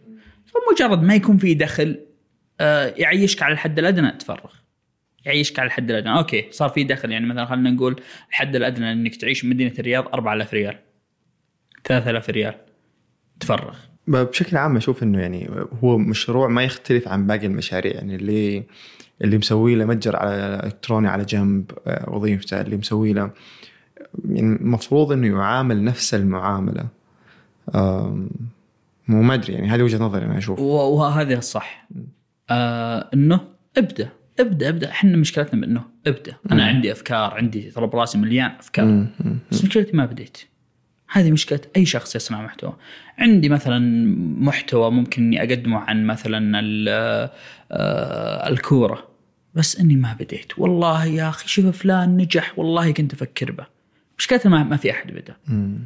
فمجرد 0.45 1.03
ما 1.03 1.15
يكون 1.15 1.37
في 1.37 1.53
دخل 1.53 1.99
آه، 2.61 2.93
يعيشك 2.97 3.43
على 3.43 3.53
الحد 3.53 3.79
الأدنى 3.79 4.11
تفرغ. 4.11 4.51
يعيشك 5.25 5.59
على 5.59 5.67
الحد 5.67 5.91
الأدنى. 5.91 6.17
okay 6.17 6.47
صار 6.51 6.69
في 6.69 6.83
دخل 6.83 7.11
يعني 7.11 7.25
مثلا 7.25 7.45
خلينا 7.45 7.71
نقول 7.71 8.01
الحد 8.29 8.55
الأدنى 8.55 8.91
إنك 8.91 9.15
تعيش 9.15 9.41
في 9.41 9.47
مدينة 9.47 9.73
الرياض 9.79 10.07
4000 10.07 10.53
ريال. 10.53 10.79
3000 11.83 12.29
ريال. 12.29 12.55
تفرغ. 13.39 13.75
بشكل 14.07 14.57
عام 14.57 14.77
أشوف 14.77 15.03
إنه 15.03 15.19
يعني 15.19 15.49
هو 15.83 15.97
مشروع 15.97 16.47
ما 16.47 16.63
يختلف 16.63 17.07
عن 17.07 17.27
باقي 17.27 17.45
المشاريع 17.45 17.93
يعني 17.93 18.15
اللي 18.15 18.63
اللي 19.21 19.37
مسوي 19.37 19.75
له 19.75 19.85
متجر 19.85 20.15
على 20.15 20.61
إلكتروني 20.63 21.07
على 21.07 21.25
جنب 21.25 21.71
آه، 21.87 22.09
وظيفته 22.09 22.61
اللي 22.61 22.77
مسوي 22.77 23.13
له 23.13 23.31
يعني 24.29 24.55
المفروض 24.55 25.11
إنه 25.11 25.27
يعامل 25.27 25.83
نفس 25.83 26.13
المعاملة. 26.13 26.87
مو 29.07 29.21
ما 29.21 29.33
أدري 29.33 29.53
يعني 29.53 29.67
هذه 29.67 29.81
وجهة 29.81 29.97
نظري 29.97 30.25
أنا 30.25 30.37
أشوف. 30.37 30.59
وهذا 30.59 31.37
الصح. 31.37 31.87
آه 32.49 33.09
إنه 33.13 33.39
ابدأ 33.77 34.09
ابدأ 34.39 34.69
ابدأ. 34.69 34.89
إحنا 34.89 35.17
مشكلتنا 35.17 35.61
بإنه 35.61 35.83
ابدأ. 36.07 36.35
أنا 36.51 36.65
عندي 36.65 36.91
أفكار 36.91 37.33
عندي 37.33 37.71
ترى 37.71 37.87
براسي 37.87 38.17
مليان 38.17 38.51
أفكار. 38.59 39.05
بس 39.51 39.63
مشكلتي 39.63 39.97
ما 39.97 40.05
بديت. 40.05 40.37
هذه 41.11 41.31
مشكلة 41.31 41.61
أي 41.75 41.85
شخص 41.85 42.15
يصنع 42.15 42.41
محتوى. 42.41 42.73
عندي 43.17 43.49
مثلا 43.49 43.79
محتوى 44.39 44.91
ممكن 44.91 45.23
إني 45.23 45.39
أقدمه 45.39 45.77
عن 45.77 46.05
مثلا 46.05 46.61
آه، 47.71 48.49
الكورة 48.49 49.07
بس 49.53 49.79
إني 49.79 49.95
ما 49.95 50.13
بديت. 50.13 50.59
والله 50.59 51.05
يا 51.05 51.29
أخي 51.29 51.47
شوف 51.47 51.77
فلان 51.77 52.17
نجح 52.17 52.59
والله 52.59 52.91
كنت 52.91 53.13
أفكر 53.13 53.51
به. 53.51 53.65
مشكلتها 54.17 54.49
ما, 54.49 54.63
ما 54.63 54.77
في 54.77 54.91
أحد 54.91 55.11
بدا 55.11 55.35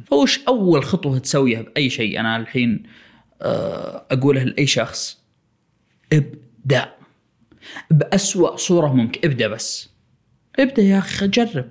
فوش 0.06 0.40
أول 0.48 0.84
خطوة 0.84 1.18
تسويها 1.18 1.62
بأي 1.62 1.90
شيء؟ 1.90 2.20
أنا 2.20 2.36
الحين 2.36 2.82
آه، 3.42 4.06
أقولها 4.10 4.44
لأي 4.44 4.66
شخص. 4.66 5.18
ابدأ. 6.12 6.92
بأسوأ 7.90 8.56
صورة 8.56 8.92
ممكن. 8.92 9.20
ابدأ 9.24 9.48
بس. 9.48 9.90
ابدأ 10.58 10.82
يا 10.82 10.98
أخي 10.98 11.28
جرب. 11.28 11.70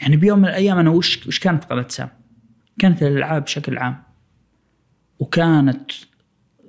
يعني 0.00 0.16
بيوم 0.16 0.38
من 0.38 0.44
الأيام 0.48 0.78
أنا 0.78 0.90
وش 0.90 1.26
وش 1.26 1.38
كانت 1.38 1.64
قناة 1.64 1.86
سام؟ 1.88 2.08
كانت 2.78 3.02
الألعاب 3.02 3.44
بشكل 3.44 3.78
عام. 3.78 4.02
وكانت 5.18 5.90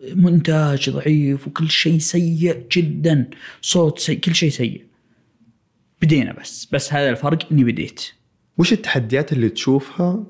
مونتاج 0.03 0.89
ضعيف 0.89 1.47
وكل 1.47 1.69
شيء 1.69 1.99
سيء 1.99 2.67
جدا. 2.71 3.29
صوت 3.61 3.99
سيء 3.99 4.19
كل 4.19 4.35
شيء 4.35 4.49
سيء. 4.49 4.85
بدينا 6.01 6.33
بس 6.33 6.67
بس 6.71 6.93
هذا 6.93 7.09
الفرق 7.09 7.39
إني 7.51 7.63
بديت. 7.63 8.01
وش 8.57 8.73
التحديات 8.73 9.33
اللي 9.33 9.49
تشوفها 9.49 10.23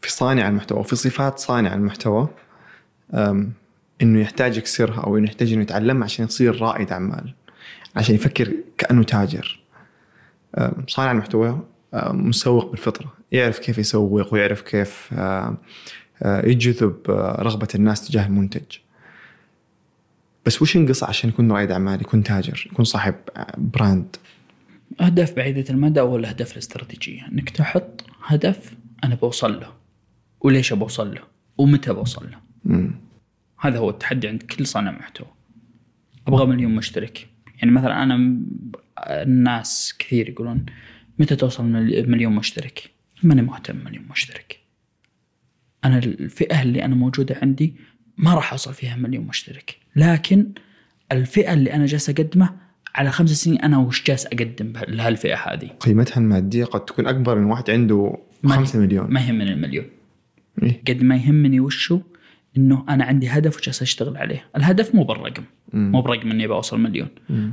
في 0.00 0.10
صانع 0.10 0.48
المحتوى 0.48 0.80
وفي 0.80 0.96
صفات 0.96 1.38
صانع 1.38 1.74
المحتوى 1.74 2.28
إنه 4.02 4.20
يحتاج 4.20 4.56
يكسرها 4.56 5.00
أو 5.00 5.16
إنه 5.16 5.26
يحتاج 5.26 5.52
إنه 5.52 5.62
يتعلمها 5.62 6.04
عشان 6.04 6.24
يصير 6.24 6.60
رائد 6.60 6.92
أعمال 6.92 7.34
عشان 7.96 8.14
يفكر 8.14 8.52
كأنه 8.78 9.02
تاجر. 9.02 9.60
صانع 10.88 11.12
المحتوى 11.12 11.60
مسوق 12.04 12.70
بالفطرة. 12.70 13.12
يعرف 13.32 13.58
كيف 13.58 13.78
يسوق 13.78 14.34
ويعرف 14.34 14.62
كيف 14.62 15.14
يجذب 16.24 16.96
أه، 17.08 17.42
رغبة 17.42 17.68
الناس 17.74 18.08
تجاه 18.08 18.26
المنتج. 18.26 18.76
بس 20.46 20.62
وش 20.62 20.76
ينقص 20.76 21.04
عشان 21.04 21.30
يكون 21.30 21.52
رائد 21.52 21.70
أعمال 21.70 22.00
يكون 22.00 22.22
تاجر 22.22 22.68
يكون 22.72 22.84
صاحب 22.84 23.14
أه، 23.36 23.54
براند؟ 23.58 24.16
أهداف 25.00 25.32
بعيدة 25.36 25.64
المدى 25.70 26.00
والأهداف 26.00 26.52
الاستراتيجية. 26.52 27.26
إنك 27.32 27.50
تحط 27.50 28.04
هدف 28.24 28.74
أنا 29.04 29.14
بوصل 29.14 29.60
له. 29.60 29.72
وليش 30.40 30.72
بوصل 30.72 31.14
له؟ 31.14 31.20
ومتى 31.58 31.92
بوصل 31.92 32.30
له؟ 32.30 32.38
مم. 32.64 32.90
هذا 33.60 33.78
هو 33.78 33.90
التحدي 33.90 34.28
عند 34.28 34.42
كل 34.42 34.66
صانع 34.66 34.90
محتوى. 34.90 35.26
أبغى 36.28 36.46
مليون 36.46 36.74
مشترك. 36.74 37.28
يعني 37.56 37.70
مثلا 37.70 38.02
أنا 38.02 38.16
م- 38.16 38.46
الناس 39.08 39.94
كثير 39.98 40.28
يقولون 40.28 40.66
متى 41.18 41.36
توصل 41.36 41.64
مل- 41.64 42.10
مليون 42.10 42.32
مشترك؟ 42.34 42.90
ماني 43.22 43.42
مهتم 43.42 43.76
مليون 43.76 44.04
مشترك. 44.10 44.58
أنا 45.84 45.98
الفئة 45.98 46.62
اللي 46.62 46.84
أنا 46.84 46.94
موجودة 46.94 47.36
عندي 47.42 47.74
ما 48.16 48.34
راح 48.34 48.52
أوصل 48.52 48.74
فيها 48.74 48.96
مليون 48.96 49.26
مشترك. 49.26 49.76
لكن 49.96 50.46
الفئة 51.12 51.52
اللي 51.52 51.72
أنا 51.72 51.86
جالس 51.86 52.10
أقدمه 52.10 52.50
على 52.94 53.10
خمس 53.10 53.30
سنين 53.30 53.58
أنا 53.60 53.78
وش 53.78 54.04
جالس 54.04 54.26
أقدم 54.26 54.72
به- 54.72 54.80
لهالفئة 54.80 55.36
هذه. 55.36 55.66
قيمتها 55.80 56.16
المادية 56.20 56.64
قد 56.64 56.84
تكون 56.84 57.06
أكبر 57.06 57.38
من 57.38 57.44
واحد 57.44 57.70
عنده 57.70 58.18
5 58.46 58.78
مليون. 58.78 59.10
ما 59.10 59.20
يهمني 59.20 59.52
المليون. 59.52 59.84
إيه؟ 60.62 60.82
قد 60.88 61.02
ما 61.02 61.16
يهمني 61.16 61.60
وشو؟ 61.60 62.00
إنه 62.56 62.84
أنا 62.88 63.04
عندي 63.04 63.28
هدف 63.28 63.56
وجالس 63.58 63.82
أشتغل 63.82 64.16
عليه، 64.16 64.44
الهدف 64.56 64.94
مو 64.94 65.04
بالرقم. 65.04 65.44
مو 65.72 66.02
برقم 66.02 66.30
إني 66.30 66.46
بوصل 66.46 66.80
مليون، 66.80 67.08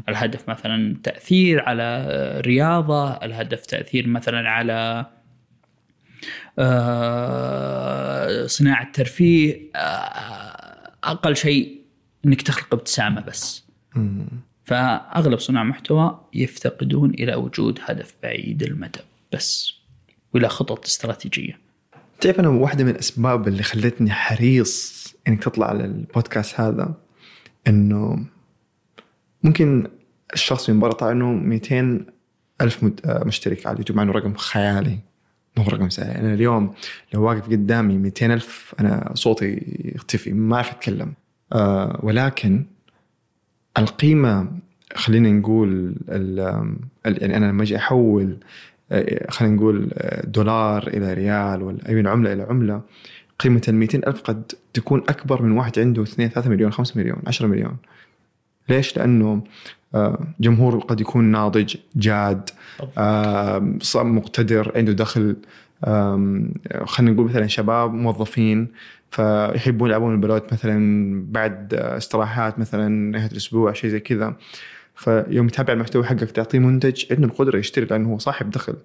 الهدف 0.10 0.50
مثلا 0.50 0.98
تأثير 1.04 1.62
على 1.62 2.06
رياضة، 2.46 3.12
الهدف 3.12 3.66
تأثير 3.66 4.08
مثلا 4.08 4.50
على 4.50 5.06
صناعة 8.48 8.92
ترفيه 8.92 9.70
آه، 9.76 10.92
أقل 11.04 11.36
شيء 11.36 11.82
إنك 12.26 12.42
تخلق 12.42 12.74
ابتسامة 12.74 13.22
بس. 13.22 13.64
فأغلب 14.64 15.40
صناع 15.40 15.64
محتوى 15.64 16.20
يفتقدون 16.34 17.10
إلى 17.10 17.36
وجود 17.36 17.80
هدف 17.84 18.16
بعيد 18.24 18.64
المدى 18.64 19.00
بس 19.34 19.74
وإلى 20.34 20.50
خطط 20.50 20.86
استراتيجية. 20.86 21.60
تعرف 22.22 22.40
أنا 22.40 22.50
واحدة 22.50 22.84
من 22.84 22.90
الأسباب 22.90 23.48
اللي 23.48 23.64
خلتني 23.64 24.12
حريص 24.12 25.08
إنك 25.28 25.44
تطلع 25.44 25.68
على 25.68 25.86
البودكاست 25.86 26.60
هذا 26.60 26.94
إنه 27.68 28.26
ممكن 29.44 29.88
الشخص 30.34 30.70
من 30.70 30.80
برا 30.80 30.94
طلع 30.94 31.12
إنه 31.12 31.32
200 31.32 32.06
ألف 32.62 32.86
آه، 33.06 33.24
مشترك 33.24 33.66
على 33.66 33.74
اليوتيوب 33.74 33.98
مع 33.98 34.04
إنه 34.04 34.12
رقم 34.12 34.34
خيالي 34.34 35.00
مو 35.58 35.64
رقم 35.64 35.90
سهل 35.90 36.18
أنا 36.18 36.34
اليوم 36.34 36.74
لو 37.14 37.24
واقف 37.24 37.50
قدامي 37.50 37.98
200 37.98 38.26
ألف 38.26 38.76
أنا 38.80 39.12
صوتي 39.14 39.62
يختفي 39.96 40.34
ما 40.34 40.56
أعرف 40.56 40.72
أتكلم. 40.72 41.14
آه 41.54 42.00
ولكن 42.04 42.66
القيمة 43.78 44.52
خلينا 44.96 45.32
نقول 45.32 45.96
يعني 47.06 47.38
أنا 47.38 47.46
لما 47.46 47.64
أجي 47.64 47.78
أحول 47.78 48.38
آه، 48.92 49.32
خلينا 49.32 49.56
نقول 49.56 49.90
آه، 49.94 50.26
دولار 50.26 50.88
إلى 50.88 51.14
ريال 51.14 51.64
ولا 51.64 51.90
أي 51.90 52.08
عملة 52.08 52.34
إلى 52.34 52.44
عملة 52.44 52.82
قيمة 53.40 53.62
ال 53.68 53.76
200 53.76 53.98
ألف 54.08 54.22
قد 54.22 54.52
تكون 54.74 55.00
أكبر 55.10 55.42
من 55.42 55.52
واحد 55.52 55.80
عنده 55.80 56.04
2 56.04 56.30
3 56.30 56.50
مليون 56.50 56.72
5 56.72 57.00
مليون 57.00 57.22
10 57.28 57.48
مليون. 57.48 57.78
ليش؟ 58.70 58.98
لأنه 58.98 59.44
جمهور 60.40 60.80
قد 60.80 61.02
يكون 61.02 61.24
ناضج 61.24 61.76
جاد 61.96 62.50
مقتدر 63.96 64.72
عنده 64.76 64.94
دخل 64.94 65.36
خلينا 66.86 67.12
نقول 67.12 67.26
مثلا 67.26 67.48
شباب 67.48 67.94
موظفين 67.94 68.68
فيحبون 69.12 69.90
يلعبون 69.90 70.14
البلوت 70.14 70.54
مثلا 70.54 71.24
بعد 71.32 71.74
استراحات 71.74 72.60
مثلا 72.60 72.88
نهاية 72.90 73.32
الأسبوع 73.32 73.74
شيء 73.74 73.90
زي 73.90 74.00
كذا. 74.00 74.36
فيوم 74.96 75.48
يتابع 75.48 75.74
المحتوى 75.74 76.04
حقك 76.04 76.32
تعطيه 76.32 76.60
منتج 76.60 77.06
عنده 77.12 77.28
القدرة 77.28 77.58
يشتري 77.58 77.86
لأنه 77.86 78.10
هو 78.10 78.18
صاحب 78.18 78.50
دخل. 78.50 78.76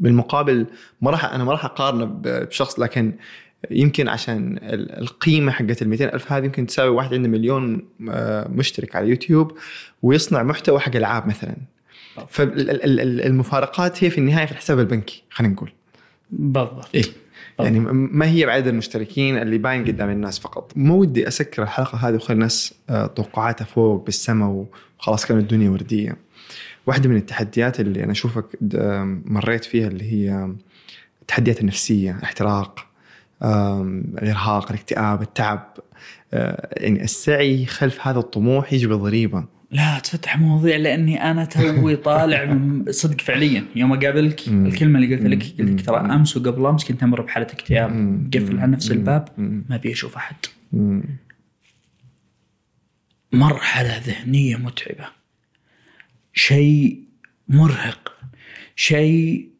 بالمقابل 0.00 0.66
ما 1.00 1.10
راح 1.10 1.24
أنا 1.24 1.44
ما 1.44 1.52
راح 1.52 1.64
أقارنه 1.64 2.04
بشخص 2.24 2.78
لكن 2.78 3.12
يمكن 3.70 4.08
عشان 4.08 4.58
ال- 4.62 4.98
القيمة 4.98 5.52
حقت 5.52 5.82
ال 5.82 5.88
200 5.88 6.04
ألف 6.14 6.32
هذه 6.32 6.44
يمكن 6.44 6.66
تساوي 6.66 6.88
واحد 6.88 7.14
عنده 7.14 7.28
مليون 7.28 7.82
آه، 8.10 8.48
مشترك 8.48 8.96
على 8.96 9.08
يوتيوب 9.08 9.52
ويصنع 10.02 10.42
محتوى 10.42 10.80
حق 10.80 10.96
العاب 10.96 11.26
مثلا. 11.26 11.56
فالمفارقات 12.28 14.04
هي 14.04 14.10
في 14.10 14.18
النهاية 14.18 14.46
في 14.46 14.52
الحساب 14.52 14.78
البنكي 14.78 15.22
خلينا 15.30 15.54
نقول. 15.54 15.72
بالضبط. 16.30 16.88
إيه؟ 16.94 17.02
يعني 17.58 17.80
ما 17.90 18.26
هي 18.28 18.46
بعدد 18.46 18.66
المشتركين 18.66 19.38
اللي 19.38 19.58
باين 19.58 19.84
قدام 19.84 20.10
الناس 20.10 20.38
فقط؟ 20.38 20.72
ما 20.76 20.94
ودي 20.94 21.28
أسكر 21.28 21.62
الحلقة 21.62 21.98
هذه 22.08 22.14
وخلي 22.14 22.34
الناس 22.34 22.74
آه، 22.90 23.06
توقعاتها 23.06 23.64
فوق 23.64 24.04
بالسماء 24.04 24.66
وخلاص 24.98 25.26
كانت 25.26 25.42
الدنيا 25.42 25.70
وردية. 25.70 26.16
واحدة 26.86 27.08
من 27.08 27.16
التحديات 27.16 27.80
اللي 27.80 28.04
أنا 28.04 28.12
أشوفك 28.12 28.44
مريت 29.24 29.64
فيها 29.64 29.88
اللي 29.88 30.12
هي 30.12 30.50
التحديات 31.22 31.60
النفسية 31.60 32.16
الاحتراق 32.18 32.78
آم، 32.78 32.84
الإرهاق 33.42 34.72
الاكتئاب 34.72 35.22
التعب. 35.22 35.74
يعني 36.32 37.02
السعي 37.02 37.66
خلف 37.66 38.06
هذا 38.06 38.18
الطموح 38.18 38.72
يجي 38.72 38.86
بضريبه 38.86 39.44
لا 39.70 39.98
تفتح 39.98 40.38
مواضيع 40.38 40.76
لأني 40.76 41.30
أنا 41.30 41.44
توي 41.44 41.96
طالع 41.96 42.44
من 42.44 42.92
صدق 42.92 43.20
فعليا. 43.20 43.64
يوم 43.76 43.92
أقابلك 43.92 44.48
الكلمة 44.48 44.98
اللي 44.98 45.16
قلت 45.16 45.26
لك 45.26 45.60
قلت 45.60 45.70
لك 45.70 45.86
ترى 45.86 46.00
أمس 46.00 46.36
وقبل 46.36 46.66
أمس 46.66 46.84
كنت 46.84 47.02
أمر 47.02 47.20
بحالة 47.20 47.46
اكتئاب. 47.46 47.90
قفل 48.34 48.60
على 48.60 48.72
نفس 48.72 48.90
الباب 48.90 49.28
ما 49.38 49.74
أبي 49.76 49.92
أشوف 49.92 50.16
أحد. 50.16 50.36
مرحلة 53.32 53.98
ذهنية 53.98 54.56
متعبة. 54.56 55.06
شيء 56.32 57.00
مرهق. 57.48 58.12
شيء 58.76 59.53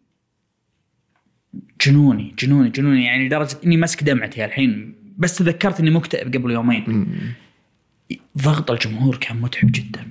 جنوني 1.86 2.34
جنوني 2.38 2.70
جنوني. 2.70 3.04
يعني 3.04 3.26
لدرجة 3.26 3.56
إني 3.64 3.76
ماسك 3.76 4.02
دمعتي 4.02 4.44
الحين. 4.44 4.94
بس 5.18 5.38
تذكرت 5.38 5.80
إني 5.80 5.90
مكتئب 5.90 6.34
قبل 6.36 6.50
يومين. 6.50 7.08
ضغط 8.38 8.70
الجمهور 8.70 9.16
كان 9.16 9.40
متعب 9.40 9.70
جدا. 9.72 10.06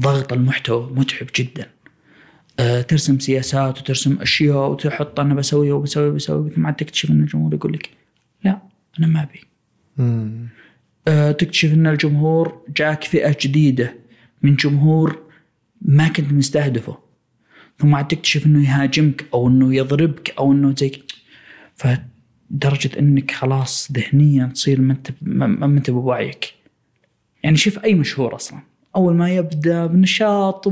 ضغط 0.00 0.32
المحتوى 0.32 0.92
متعب 0.96 1.26
جدا. 1.36 1.70
أه 2.58 2.82
ترسم 2.82 3.18
سياسات 3.18 3.78
وترسم 3.78 4.18
أشياء 4.20 4.70
وتحط 4.70 5.20
أنا 5.20 5.34
بسوي 5.34 5.72
وبسوي 5.72 6.08
وبسوي 6.08 6.50
ثم 6.50 6.66
عاد 6.66 6.74
تكتشف 6.74 7.10
إن 7.10 7.20
الجمهور 7.20 7.54
يقول 7.54 7.72
لك 7.72 7.90
لا 8.44 8.62
أنا 8.98 9.06
ما 9.06 9.22
أبي. 9.22 9.40
أه 11.08 11.32
تكتشف 11.32 11.72
إن 11.72 11.86
الجمهور 11.86 12.62
جاك 12.76 13.04
فئة 13.04 13.36
جديدة 13.40 13.94
من 14.42 14.56
جمهور 14.56 15.22
ما 15.82 16.08
كنت 16.08 16.32
مستهدفه. 16.32 16.98
ثم 17.82 17.94
عاد 17.94 18.08
تكتشف 18.08 18.46
إنه 18.46 18.64
يهاجمك 18.64 19.26
أو 19.34 19.48
إنه 19.48 19.74
يضربك 19.74 20.34
أو 20.38 20.52
إنه 20.52 20.74
زي 20.76 20.92
فدرجة 21.74 22.98
إنك 22.98 23.30
خلاص 23.30 23.92
ذهنيا 23.92 24.46
تصير 24.46 24.80
ما 24.80 24.92
انت 24.92 25.10
ما 25.22 25.66
أنت 25.66 25.90
بوعيك. 25.90 26.54
يعني 27.42 27.56
شوف 27.56 27.84
أي 27.84 27.94
مشهور 27.94 28.34
أصلا. 28.34 28.58
أول 28.96 29.14
ما 29.14 29.30
يبدأ 29.30 29.86
بنشاط 29.86 30.68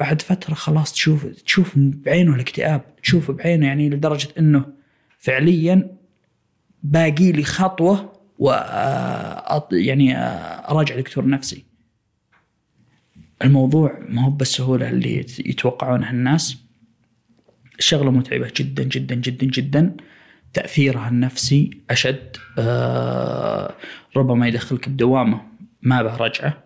بعد 0.00 0.22
فترة 0.22 0.54
خلاص 0.54 0.92
تشوف 0.92 1.26
تشوف 1.26 1.72
بعينه 1.76 2.34
الاكتئاب 2.34 2.82
تشوف 3.02 3.30
بعينه 3.30 3.66
يعني 3.66 3.90
لدرجة 3.90 4.28
إنه 4.38 4.66
فعليا 5.18 5.96
باقي 6.82 7.32
لي 7.32 7.42
خطوة 7.42 8.12
و 8.38 8.50
يعني 9.72 10.18
أراجع 10.68 10.96
دكتور 10.96 11.26
نفسي. 11.28 11.69
الموضوع 13.44 13.98
ما 14.08 14.24
هو 14.24 14.30
بالسهولة 14.30 14.90
اللي 14.90 15.16
يت- 15.16 15.40
يتوقعونها 15.46 16.10
الناس. 16.10 16.56
الشغلة 17.78 18.10
متعبة 18.10 18.52
جدا 18.56 18.82
جدا 18.84 19.14
جدا 19.14 19.46
جدا. 19.46 19.96
تأثيرها 20.54 21.08
النفسي 21.08 21.70
أشد. 21.90 22.36
آه 22.58 23.74
ربما 24.16 24.48
يدخلك 24.48 24.88
بدوامة 24.88 25.42
ما 25.82 26.02
به 26.02 26.16
رجعة. 26.16 26.64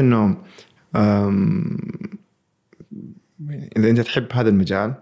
إنه 0.00 0.36
أم، 0.96 1.78
إذا 3.76 3.90
أنت 3.90 4.00
تحب 4.00 4.26
هذا 4.32 4.48
المجال 4.48 4.94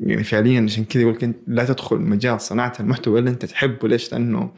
يعني 0.00 0.24
فعليا 0.24 0.62
عشان 0.62 0.84
كذا 0.84 1.02
يقول 1.02 1.18
أنت 1.22 1.36
لا 1.46 1.64
تدخل 1.64 1.96
مجال 1.96 2.40
صناعة 2.40 2.72
المحتوى 2.80 3.20
الا 3.20 3.30
أنت 3.30 3.44
تحبه. 3.44 3.88
ليش؟ 3.88 4.12
لأنه 4.12 4.52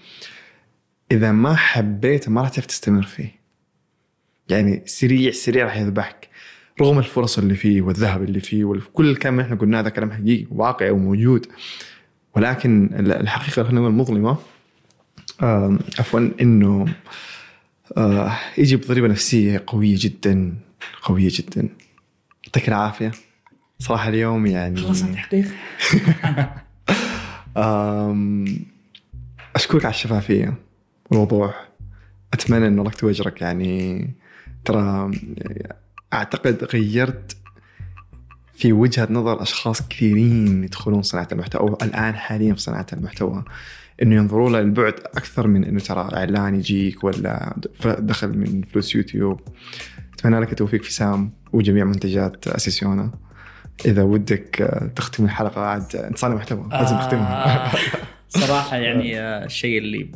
إذا 1.12 1.32
ما 1.32 1.54
حبيته 1.54 2.30
ما 2.30 2.40
راح 2.40 2.48
تعرف 2.50 2.66
تستمر 2.66 3.02
فيه. 3.02 3.37
يعني 4.50 4.82
سريع 4.86 5.30
سريع 5.30 5.64
راح 5.64 5.76
يذبحك. 5.76 6.28
رغم 6.80 6.98
الفرص 6.98 7.38
اللي 7.38 7.54
فيه 7.54 7.82
والذهب 7.82 8.22
اللي 8.22 8.40
فيه 8.40 8.64
وكل 8.64 9.10
الكلام 9.10 9.34
اللي 9.34 9.44
إحنا 9.44 9.56
قلناه 9.56 9.80
هذا 9.80 9.88
كلام 9.88 10.10
حقيقي 10.12 10.46
واقعي 10.50 10.90
وموجود. 10.90 11.46
ولكن 12.36 12.90
الحقيقة 12.94 13.62
خلينا 13.62 13.80
نقول 13.80 13.90
المظلمه 13.90 14.36
عفوا 15.98 16.30
إنه 16.40 16.94
آه 17.96 18.32
يجي 18.58 18.76
بضريبة 18.76 19.08
نفسية 19.08 19.62
قوية 19.66 19.96
جدا 19.98 20.54
قوية 21.02 21.28
جدا. 21.32 21.68
يعطيك 22.46 22.68
العافية. 22.68 23.12
صراحة 23.78 24.08
اليوم 24.08 24.46
يعني 24.46 24.80
آم، 27.56 28.44
أشكرك 29.56 29.84
على 29.84 29.94
الشفافية. 29.94 30.54
والوضوح 31.10 31.68
أتمنى 32.32 32.66
أنه 32.66 32.78
الله 32.82 32.90
يكتب 32.92 33.08
أجرك 33.08 33.40
يعني 33.42 34.10
ترى 34.68 35.10
أعتقد 36.12 36.64
غيرت 36.64 37.36
في 38.54 38.72
وجهة 38.72 39.08
نظر 39.10 39.42
أشخاص 39.42 39.88
كثيرين 39.88 40.64
يدخلون 40.64 41.02
صناعة 41.02 41.28
المحتوى 41.32 41.60
أو 41.60 41.78
الآن 41.82 42.14
حاليا 42.14 42.54
في 42.54 42.60
صناعة 42.60 42.86
المحتوى. 42.92 43.44
إنه 44.02 44.14
ينظروا 44.14 44.50
له 44.50 44.60
البعد 44.60 44.94
أكثر 44.94 45.46
من 45.46 45.64
إنه 45.64 45.80
ترى 45.80 46.08
إعلان 46.12 46.54
يجيك 46.54 47.04
ولا 47.04 47.56
دخل 47.84 48.38
من 48.38 48.62
فلوس 48.62 48.94
يوتيوب. 48.94 49.40
أتمنى 50.14 50.40
لك 50.40 50.50
التوفيق 50.50 50.82
في 50.82 50.92
سام 50.92 51.32
وجميع 51.52 51.84
منتجات 51.84 52.48
أسيسيونا. 52.48 53.10
إذا 53.86 54.02
ودك 54.02 54.62
آه، 54.62 54.86
تختم 54.96 55.24
الحلقة 55.24 55.60
عاد 55.60 55.96
انت 55.96 56.18
صانع 56.18 56.34
محتوى 56.34 56.68
لازم 56.72 56.96
تختمها. 56.96 57.66
آه، 57.74 57.78
صراحة 58.28 58.76
يعني 58.76 59.20
آه، 59.20 59.44
الشيء 59.44 59.78
اللي 59.78 60.12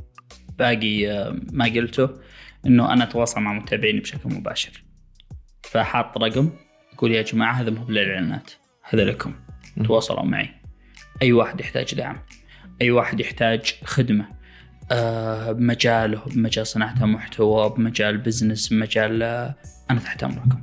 باقي 0.59 1.11
آه، 1.11 1.36
ما 1.53 1.64
قلته. 1.64 2.09
إنه 2.66 2.92
أنا 2.92 3.04
أتواصل 3.04 3.40
مع 3.40 3.52
متابعيني 3.52 4.00
بشكل 4.00 4.34
مباشر. 4.34 4.84
فحاط 5.62 6.18
رقم 6.18 6.50
يقول 6.92 7.12
يا 7.12 7.22
جماعة 7.22 7.52
هذا 7.52 7.70
مو 7.70 7.88
للإعلانات. 7.88 8.50
هذا 8.82 9.04
لكم 9.04 9.34
تواصلوا 9.84 10.22
معي. 10.22 10.48
أي 11.22 11.32
واحد 11.32 11.60
يحتاج 11.60 11.94
دعم. 11.94 12.18
أي 12.82 12.90
واحد 12.90 13.20
يحتاج 13.20 13.74
خدمة. 13.84 14.26
آه، 14.92 15.52
بمجاله 15.52 16.22
بمجال 16.26 16.66
صناعة 16.66 17.04
محتوى 17.04 17.70
بمجال 17.70 18.18
بزنس 18.18 18.68
بمجال 18.68 19.22
آه، 19.22 19.54
أنا 19.90 20.00
تحت 20.00 20.24
أمركم. 20.24 20.62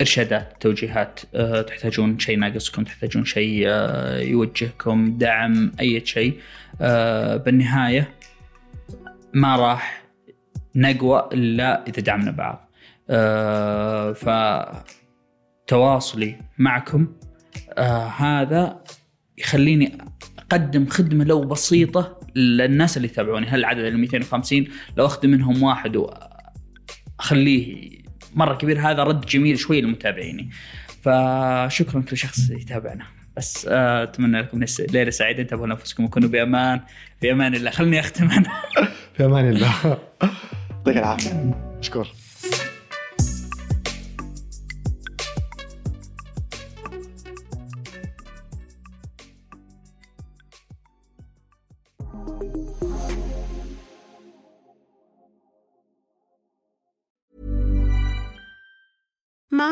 إرشادات 0.00 0.56
توجيهات 0.60 1.20
أه 1.34 1.62
تحتاجون 1.62 2.18
شيء 2.18 2.38
ناقصكم 2.38 2.84
تحتاجون 2.84 3.24
شيء 3.24 3.64
أه 3.68 4.18
يوجهكم 4.18 5.18
دعم 5.18 5.72
أي 5.80 6.06
شيء. 6.06 6.40
أه 6.80 7.36
بالنهاية 7.36 8.14
ما 9.34 9.56
راح 9.56 9.99
نقوى 10.76 11.28
إلا 11.32 11.84
إذا 11.88 12.00
دعمنا 12.00 12.30
بعض. 12.30 12.70
أه 13.10 14.12
فتواصلي 15.66 16.36
معكم 16.58 17.12
أه 17.78 18.06
هذا 18.06 18.84
يخليني 19.38 19.98
أقدم 20.38 20.86
خدمة 20.86 21.24
لو 21.24 21.40
بسيطة 21.40 22.20
للناس 22.36 22.96
اللي 22.96 23.08
يتابعوني. 23.08 23.46
هل 23.46 23.58
العدد 23.58 23.84
ال 23.84 23.98
250 23.98 24.66
لو 24.96 25.06
اخدم 25.06 25.30
منهم 25.30 25.62
واحد 25.62 25.96
وأخليه 27.18 27.90
مرة 28.34 28.54
كبير 28.54 28.80
هذا 28.80 29.02
رد 29.02 29.26
جميل 29.26 29.58
شوي 29.58 29.80
لمتابعيني. 29.80 30.50
فشكرا 31.02 32.00
كل 32.00 32.16
شخص 32.16 32.50
يتابعنا. 32.50 33.06
بس 33.36 33.66
آه، 33.70 34.02
أتمنى 34.02 34.40
لكم 34.40 34.64
ليلة 34.92 35.10
سعيدة. 35.10 35.42
انتبهوا 35.42 35.66
لأنفسكم 35.66 36.04
وكونوا 36.04 36.28
بأمان. 36.28 36.80
في 37.20 37.32
أمان 37.32 37.54
الله. 37.54 37.70
خلني 37.70 38.00
أختم 38.00 38.30
أنا. 38.30 38.50
في 39.16 39.24
أمان 39.24 39.48
الله. 39.48 39.98
يعطيك 40.86 40.96
العافيه 40.96 41.54
اشكر 41.80 42.08